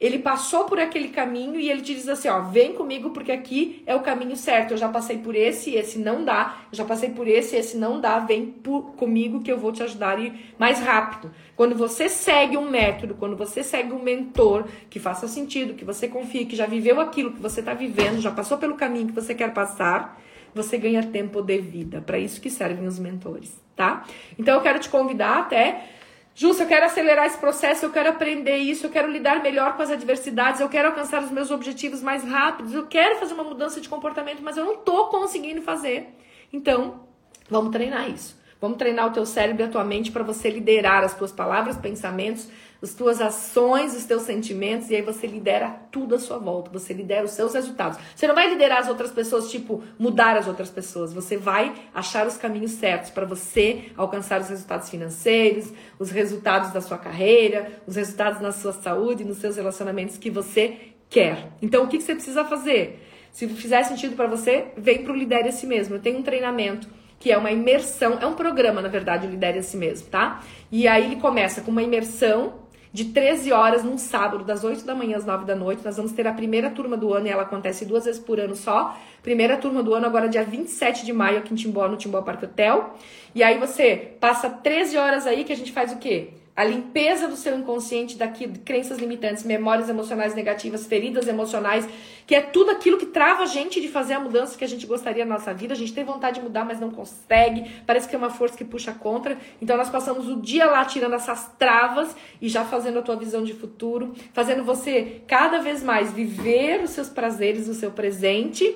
Ele 0.00 0.18
passou 0.18 0.64
por 0.64 0.78
aquele 0.78 1.08
caminho 1.08 1.58
e 1.58 1.70
ele 1.70 1.80
te 1.80 1.94
diz 1.94 2.08
assim, 2.08 2.28
ó, 2.28 2.40
vem 2.40 2.72
comigo 2.72 3.10
porque 3.10 3.30
aqui 3.30 3.82
é 3.86 3.94
o 3.94 4.00
caminho 4.00 4.36
certo. 4.36 4.72
Eu 4.72 4.76
já 4.76 4.88
passei 4.88 5.18
por 5.18 5.34
esse, 5.34 5.74
esse 5.74 5.98
não 5.98 6.24
dá. 6.24 6.58
Eu 6.70 6.76
já 6.76 6.84
passei 6.84 7.10
por 7.10 7.28
esse, 7.28 7.56
esse 7.56 7.76
não 7.76 8.00
dá. 8.00 8.18
Vem 8.18 8.46
por, 8.46 8.94
comigo 8.96 9.42
que 9.42 9.50
eu 9.50 9.58
vou 9.58 9.72
te 9.72 9.82
ajudar 9.82 10.18
ir 10.18 10.54
mais 10.58 10.80
rápido. 10.80 11.30
Quando 11.56 11.74
você 11.74 12.08
segue 12.08 12.56
um 12.56 12.68
método, 12.68 13.14
quando 13.14 13.36
você 13.36 13.62
segue 13.62 13.92
um 13.92 14.02
mentor 14.02 14.66
que 14.90 14.98
faça 14.98 15.28
sentido, 15.28 15.74
que 15.74 15.84
você 15.84 16.08
confie, 16.08 16.44
que 16.44 16.56
já 16.56 16.66
viveu 16.66 17.00
aquilo 17.00 17.32
que 17.32 17.40
você 17.40 17.60
está 17.60 17.74
vivendo, 17.74 18.20
já 18.20 18.30
passou 18.30 18.58
pelo 18.58 18.74
caminho 18.74 19.06
que 19.06 19.12
você 19.12 19.34
quer 19.34 19.52
passar, 19.52 20.20
você 20.54 20.78
ganha 20.78 21.02
tempo 21.02 21.42
de 21.42 21.58
vida. 21.58 22.00
Para 22.00 22.18
isso 22.18 22.40
que 22.40 22.50
servem 22.50 22.86
os 22.86 22.98
mentores, 22.98 23.60
tá? 23.74 24.04
Então 24.38 24.54
eu 24.54 24.60
quero 24.60 24.78
te 24.78 24.88
convidar 24.88 25.38
até 25.38 25.88
Justo, 26.36 26.64
eu 26.64 26.66
quero 26.66 26.84
acelerar 26.84 27.26
esse 27.26 27.38
processo, 27.38 27.86
eu 27.86 27.92
quero 27.92 28.08
aprender 28.08 28.56
isso, 28.56 28.86
eu 28.86 28.90
quero 28.90 29.08
lidar 29.08 29.40
melhor 29.40 29.76
com 29.76 29.82
as 29.82 29.90
adversidades, 29.90 30.60
eu 30.60 30.68
quero 30.68 30.88
alcançar 30.88 31.22
os 31.22 31.30
meus 31.30 31.52
objetivos 31.52 32.02
mais 32.02 32.24
rápidos, 32.24 32.74
eu 32.74 32.86
quero 32.86 33.20
fazer 33.20 33.34
uma 33.34 33.44
mudança 33.44 33.80
de 33.80 33.88
comportamento, 33.88 34.42
mas 34.42 34.56
eu 34.56 34.64
não 34.64 34.78
tô 34.78 35.06
conseguindo 35.06 35.62
fazer. 35.62 36.08
Então, 36.52 37.06
vamos 37.48 37.70
treinar 37.70 38.10
isso. 38.10 38.36
Vamos 38.60 38.78
treinar 38.78 39.06
o 39.06 39.12
teu 39.12 39.24
cérebro 39.24 39.62
e 39.62 39.66
a 39.66 39.68
tua 39.68 39.84
mente 39.84 40.10
para 40.10 40.24
você 40.24 40.50
liderar 40.50 41.04
as 41.04 41.14
tuas 41.14 41.30
palavras, 41.30 41.76
pensamentos, 41.76 42.48
as 42.84 42.92
tuas 42.92 43.18
ações, 43.20 43.96
os 43.96 44.04
teus 44.04 44.22
sentimentos, 44.22 44.90
e 44.90 44.96
aí 44.96 45.02
você 45.02 45.26
lidera 45.26 45.70
tudo 45.90 46.14
à 46.14 46.18
sua 46.18 46.36
volta, 46.36 46.70
você 46.70 46.92
lidera 46.92 47.24
os 47.24 47.30
seus 47.30 47.54
resultados. 47.54 47.98
Você 48.14 48.26
não 48.26 48.34
vai 48.34 48.48
liderar 48.48 48.78
as 48.78 48.88
outras 48.88 49.10
pessoas, 49.10 49.50
tipo, 49.50 49.82
mudar 49.98 50.36
as 50.36 50.46
outras 50.46 50.68
pessoas, 50.68 51.12
você 51.12 51.36
vai 51.36 51.72
achar 51.94 52.26
os 52.26 52.36
caminhos 52.36 52.72
certos 52.72 53.10
para 53.10 53.24
você 53.24 53.86
alcançar 53.96 54.40
os 54.40 54.50
resultados 54.50 54.90
financeiros, 54.90 55.72
os 55.98 56.10
resultados 56.10 56.72
da 56.72 56.80
sua 56.82 56.98
carreira, 56.98 57.72
os 57.86 57.96
resultados 57.96 58.40
na 58.40 58.52
sua 58.52 58.72
saúde, 58.72 59.24
nos 59.24 59.38
seus 59.38 59.56
relacionamentos 59.56 60.18
que 60.18 60.28
você 60.28 60.76
quer. 61.08 61.52
Então, 61.62 61.84
o 61.84 61.88
que, 61.88 61.96
que 61.96 62.04
você 62.04 62.14
precisa 62.14 62.44
fazer? 62.44 63.02
Se 63.32 63.48
fizer 63.48 63.82
sentido 63.84 64.14
para 64.14 64.26
você, 64.26 64.66
vem 64.76 65.02
para 65.02 65.12
o 65.12 65.16
Lidere 65.16 65.48
a 65.48 65.52
Si 65.52 65.66
Mesmo. 65.66 65.96
Eu 65.96 66.00
tenho 66.00 66.18
um 66.18 66.22
treinamento 66.22 66.86
que 67.18 67.32
é 67.32 67.38
uma 67.38 67.50
imersão, 67.50 68.18
é 68.20 68.26
um 68.26 68.34
programa, 68.34 68.82
na 68.82 68.88
verdade, 68.88 69.26
o 69.26 69.30
Lidere 69.30 69.58
a 69.58 69.62
Si 69.62 69.76
Mesmo, 69.78 70.08
tá? 70.08 70.42
E 70.70 70.86
aí 70.86 71.06
ele 71.06 71.16
começa 71.16 71.62
com 71.62 71.70
uma 71.70 71.82
imersão 71.82 72.63
de 72.94 73.06
13 73.06 73.52
horas 73.52 73.82
num 73.82 73.98
sábado, 73.98 74.44
das 74.44 74.62
8 74.62 74.84
da 74.84 74.94
manhã 74.94 75.16
às 75.16 75.26
9 75.26 75.44
da 75.44 75.56
noite. 75.56 75.84
Nós 75.84 75.96
vamos 75.96 76.12
ter 76.12 76.28
a 76.28 76.32
primeira 76.32 76.70
turma 76.70 76.96
do 76.96 77.12
ano 77.12 77.26
e 77.26 77.30
ela 77.30 77.42
acontece 77.42 77.84
duas 77.84 78.04
vezes 78.04 78.20
por 78.20 78.38
ano 78.38 78.54
só. 78.54 78.96
Primeira 79.20 79.56
turma 79.56 79.82
do 79.82 79.92
ano 79.94 80.06
agora 80.06 80.28
dia 80.28 80.44
27 80.44 81.04
de 81.04 81.12
maio 81.12 81.38
aqui 81.38 81.52
em 81.52 81.56
Timbó, 81.56 81.88
no 81.88 81.96
Timbó 81.96 82.22
Parque 82.22 82.44
Hotel. 82.44 82.94
E 83.34 83.42
aí 83.42 83.58
você 83.58 84.12
passa 84.20 84.48
13 84.48 84.96
horas 84.96 85.26
aí 85.26 85.42
que 85.42 85.52
a 85.52 85.56
gente 85.56 85.72
faz 85.72 85.90
o 85.90 85.98
quê? 85.98 86.28
A 86.56 86.62
limpeza 86.62 87.26
do 87.26 87.36
seu 87.36 87.58
inconsciente 87.58 88.16
daqui, 88.16 88.46
crenças 88.46 88.98
limitantes, 88.98 89.42
memórias 89.42 89.88
emocionais 89.88 90.34
negativas, 90.34 90.86
feridas 90.86 91.26
emocionais, 91.26 91.88
que 92.26 92.34
é 92.34 92.40
tudo 92.40 92.70
aquilo 92.70 92.96
que 92.96 93.06
trava 93.06 93.42
a 93.42 93.46
gente 93.46 93.80
de 93.80 93.88
fazer 93.88 94.14
a 94.14 94.20
mudança 94.20 94.56
que 94.56 94.62
a 94.62 94.68
gente 94.68 94.86
gostaria 94.86 95.24
na 95.24 95.34
nossa 95.34 95.52
vida. 95.52 95.74
A 95.74 95.76
gente 95.76 95.92
tem 95.92 96.04
vontade 96.04 96.36
de 96.36 96.42
mudar, 96.42 96.64
mas 96.64 96.78
não 96.78 96.90
consegue. 96.90 97.68
Parece 97.84 98.08
que 98.08 98.14
é 98.14 98.18
uma 98.18 98.30
força 98.30 98.56
que 98.56 98.64
puxa 98.64 98.92
contra. 98.92 99.36
Então 99.60 99.76
nós 99.76 99.90
passamos 99.90 100.28
o 100.28 100.40
dia 100.40 100.66
lá 100.66 100.84
tirando 100.84 101.14
essas 101.14 101.50
travas 101.58 102.14
e 102.40 102.48
já 102.48 102.64
fazendo 102.64 103.00
a 103.00 103.02
tua 103.02 103.16
visão 103.16 103.42
de 103.42 103.52
futuro, 103.52 104.14
fazendo 104.32 104.62
você 104.62 105.22
cada 105.26 105.58
vez 105.58 105.82
mais 105.82 106.12
viver 106.12 106.82
os 106.84 106.90
seus 106.90 107.08
prazeres, 107.08 107.68
o 107.68 107.74
seu 107.74 107.90
presente 107.90 108.72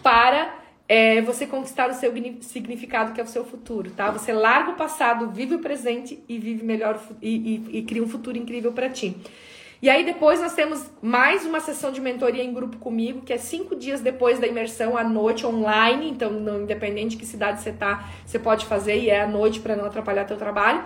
para 0.00 0.65
é 0.88 1.20
você 1.22 1.46
conquistar 1.46 1.90
o 1.90 1.94
seu 1.94 2.12
significado, 2.40 3.12
que 3.12 3.20
é 3.20 3.24
o 3.24 3.26
seu 3.26 3.44
futuro, 3.44 3.90
tá? 3.90 4.10
Você 4.10 4.32
larga 4.32 4.70
o 4.72 4.74
passado, 4.74 5.30
vive 5.30 5.56
o 5.56 5.58
presente 5.58 6.22
e 6.28 6.38
vive 6.38 6.64
melhor 6.64 7.00
e, 7.20 7.30
e, 7.70 7.78
e 7.78 7.82
cria 7.82 8.02
um 8.02 8.08
futuro 8.08 8.38
incrível 8.38 8.72
para 8.72 8.88
ti. 8.88 9.16
E 9.82 9.90
aí 9.90 10.04
depois 10.04 10.40
nós 10.40 10.54
temos 10.54 10.90
mais 11.02 11.44
uma 11.44 11.60
sessão 11.60 11.92
de 11.92 12.00
mentoria 12.00 12.42
em 12.42 12.52
grupo 12.52 12.78
comigo, 12.78 13.20
que 13.20 13.32
é 13.32 13.38
cinco 13.38 13.76
dias 13.76 14.00
depois 14.00 14.38
da 14.38 14.46
imersão 14.46 14.96
à 14.96 15.04
noite 15.04 15.44
online. 15.44 16.08
Então, 16.08 16.30
não, 16.30 16.62
independente 16.62 17.10
de 17.10 17.16
que 17.18 17.26
cidade 17.26 17.60
você 17.60 17.72
tá, 17.72 18.08
você 18.24 18.38
pode 18.38 18.64
fazer 18.64 18.96
e 18.96 19.10
é 19.10 19.22
à 19.22 19.26
noite 19.26 19.60
para 19.60 19.76
não 19.76 19.84
atrapalhar 19.84 20.24
teu 20.24 20.36
trabalho. 20.36 20.82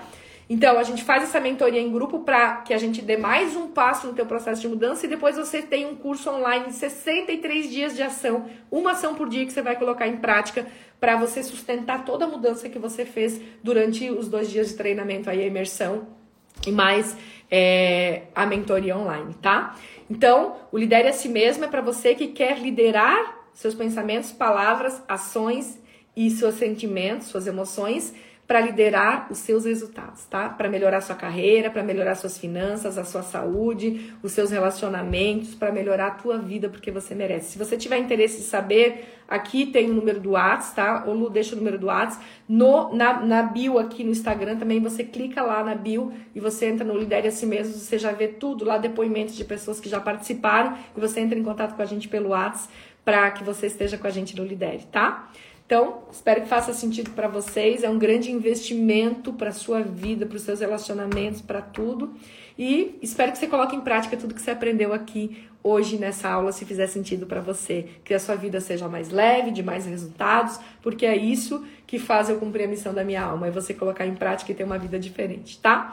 Então, 0.52 0.80
a 0.80 0.82
gente 0.82 1.04
faz 1.04 1.22
essa 1.22 1.38
mentoria 1.38 1.80
em 1.80 1.92
grupo 1.92 2.24
para 2.24 2.56
que 2.62 2.74
a 2.74 2.78
gente 2.78 3.00
dê 3.00 3.16
mais 3.16 3.54
um 3.54 3.68
passo 3.68 4.08
no 4.08 4.14
teu 4.14 4.26
processo 4.26 4.60
de 4.60 4.66
mudança 4.66 5.06
e 5.06 5.08
depois 5.08 5.36
você 5.36 5.62
tem 5.62 5.86
um 5.86 5.94
curso 5.94 6.28
online 6.28 6.66
de 6.66 6.72
63 6.72 7.70
dias 7.70 7.94
de 7.94 8.02
ação, 8.02 8.50
uma 8.68 8.90
ação 8.90 9.14
por 9.14 9.28
dia 9.28 9.46
que 9.46 9.52
você 9.52 9.62
vai 9.62 9.76
colocar 9.76 10.08
em 10.08 10.16
prática 10.16 10.66
para 10.98 11.16
você 11.16 11.40
sustentar 11.40 12.04
toda 12.04 12.24
a 12.24 12.28
mudança 12.28 12.68
que 12.68 12.80
você 12.80 13.04
fez 13.04 13.40
durante 13.62 14.10
os 14.10 14.28
dois 14.28 14.50
dias 14.50 14.70
de 14.70 14.74
treinamento 14.74 15.30
aí, 15.30 15.40
a 15.40 15.46
imersão 15.46 16.08
e 16.66 16.72
mais 16.72 17.16
é, 17.48 18.22
a 18.34 18.44
mentoria 18.44 18.98
online, 18.98 19.34
tá? 19.34 19.76
Então, 20.10 20.56
o 20.72 20.78
Lidere 20.78 21.06
a 21.06 21.12
Si 21.12 21.28
Mesmo 21.28 21.64
é 21.64 21.68
para 21.68 21.80
você 21.80 22.12
que 22.16 22.26
quer 22.26 22.58
liderar 22.58 23.38
seus 23.54 23.76
pensamentos, 23.76 24.32
palavras, 24.32 25.00
ações 25.06 25.78
e 26.16 26.28
seus 26.28 26.56
sentimentos, 26.56 27.28
suas 27.28 27.46
emoções 27.46 28.12
para 28.50 28.60
liderar 28.60 29.28
os 29.30 29.38
seus 29.38 29.64
resultados, 29.64 30.24
tá? 30.24 30.48
Para 30.48 30.68
melhorar 30.68 31.00
sua 31.02 31.14
carreira, 31.14 31.70
para 31.70 31.84
melhorar 31.84 32.16
suas 32.16 32.36
finanças, 32.36 32.98
a 32.98 33.04
sua 33.04 33.22
saúde, 33.22 34.12
os 34.24 34.32
seus 34.32 34.50
relacionamentos, 34.50 35.54
para 35.54 35.70
melhorar 35.70 36.08
a 36.08 36.10
tua 36.10 36.36
vida, 36.36 36.68
porque 36.68 36.90
você 36.90 37.14
merece. 37.14 37.52
Se 37.52 37.58
você 37.58 37.76
tiver 37.76 37.98
interesse 37.98 38.40
em 38.40 38.42
saber, 38.42 39.20
aqui 39.28 39.66
tem 39.66 39.88
o 39.88 39.94
número 39.94 40.18
do 40.18 40.30
WhatsApp, 40.30 40.74
tá? 40.74 41.04
O 41.06 41.12
Lu 41.12 41.30
deixa 41.30 41.54
o 41.54 41.58
número 41.58 41.78
do 41.78 41.86
WhatsApp. 41.86 42.26
No, 42.48 42.92
na, 42.92 43.20
na 43.24 43.44
bio 43.44 43.78
aqui 43.78 44.02
no 44.02 44.10
Instagram 44.10 44.56
também, 44.56 44.80
você 44.80 45.04
clica 45.04 45.42
lá 45.42 45.62
na 45.62 45.76
bio 45.76 46.12
e 46.34 46.40
você 46.40 46.66
entra 46.66 46.84
no 46.84 46.98
Lidere 46.98 47.28
a 47.28 47.30
Si 47.30 47.46
Mesmo, 47.46 47.74
você 47.74 48.00
já 48.00 48.10
vê 48.10 48.26
tudo 48.26 48.64
lá, 48.64 48.78
depoimentos 48.78 49.36
de 49.36 49.44
pessoas 49.44 49.78
que 49.78 49.88
já 49.88 50.00
participaram 50.00 50.76
e 50.96 51.00
você 51.00 51.20
entra 51.20 51.38
em 51.38 51.44
contato 51.44 51.76
com 51.76 51.82
a 51.82 51.86
gente 51.86 52.08
pelo 52.08 52.30
WhatsApp 52.30 52.68
para 53.04 53.30
que 53.30 53.44
você 53.44 53.66
esteja 53.66 53.96
com 53.96 54.06
a 54.06 54.10
gente 54.10 54.36
no 54.36 54.44
Lidere, 54.44 54.86
tá? 54.90 55.30
Então, 55.70 56.02
espero 56.10 56.40
que 56.40 56.48
faça 56.48 56.72
sentido 56.72 57.12
para 57.12 57.28
vocês. 57.28 57.84
É 57.84 57.88
um 57.88 57.96
grande 57.96 58.28
investimento 58.32 59.32
para 59.32 59.52
sua 59.52 59.82
vida, 59.82 60.26
para 60.26 60.34
os 60.34 60.42
seus 60.42 60.58
relacionamentos, 60.58 61.40
para 61.40 61.62
tudo. 61.62 62.12
E 62.58 62.98
espero 63.00 63.30
que 63.30 63.38
você 63.38 63.46
coloque 63.46 63.76
em 63.76 63.80
prática 63.80 64.16
tudo 64.16 64.34
que 64.34 64.42
você 64.42 64.50
aprendeu 64.50 64.92
aqui 64.92 65.44
hoje 65.62 65.96
nessa 65.96 66.28
aula, 66.28 66.50
se 66.50 66.64
fizer 66.64 66.88
sentido 66.88 67.24
para 67.24 67.40
você. 67.40 67.86
Que 68.02 68.12
a 68.12 68.18
sua 68.18 68.34
vida 68.34 68.60
seja 68.60 68.88
mais 68.88 69.10
leve, 69.10 69.52
de 69.52 69.62
mais 69.62 69.86
resultados, 69.86 70.58
porque 70.82 71.06
é 71.06 71.16
isso 71.16 71.64
que 71.86 72.00
faz 72.00 72.28
eu 72.28 72.38
cumprir 72.38 72.64
a 72.64 72.68
missão 72.68 72.92
da 72.92 73.04
minha 73.04 73.22
alma, 73.22 73.46
é 73.46 73.50
você 73.52 73.72
colocar 73.72 74.04
em 74.04 74.16
prática 74.16 74.50
e 74.50 74.54
ter 74.56 74.64
uma 74.64 74.76
vida 74.76 74.98
diferente, 74.98 75.60
tá? 75.60 75.88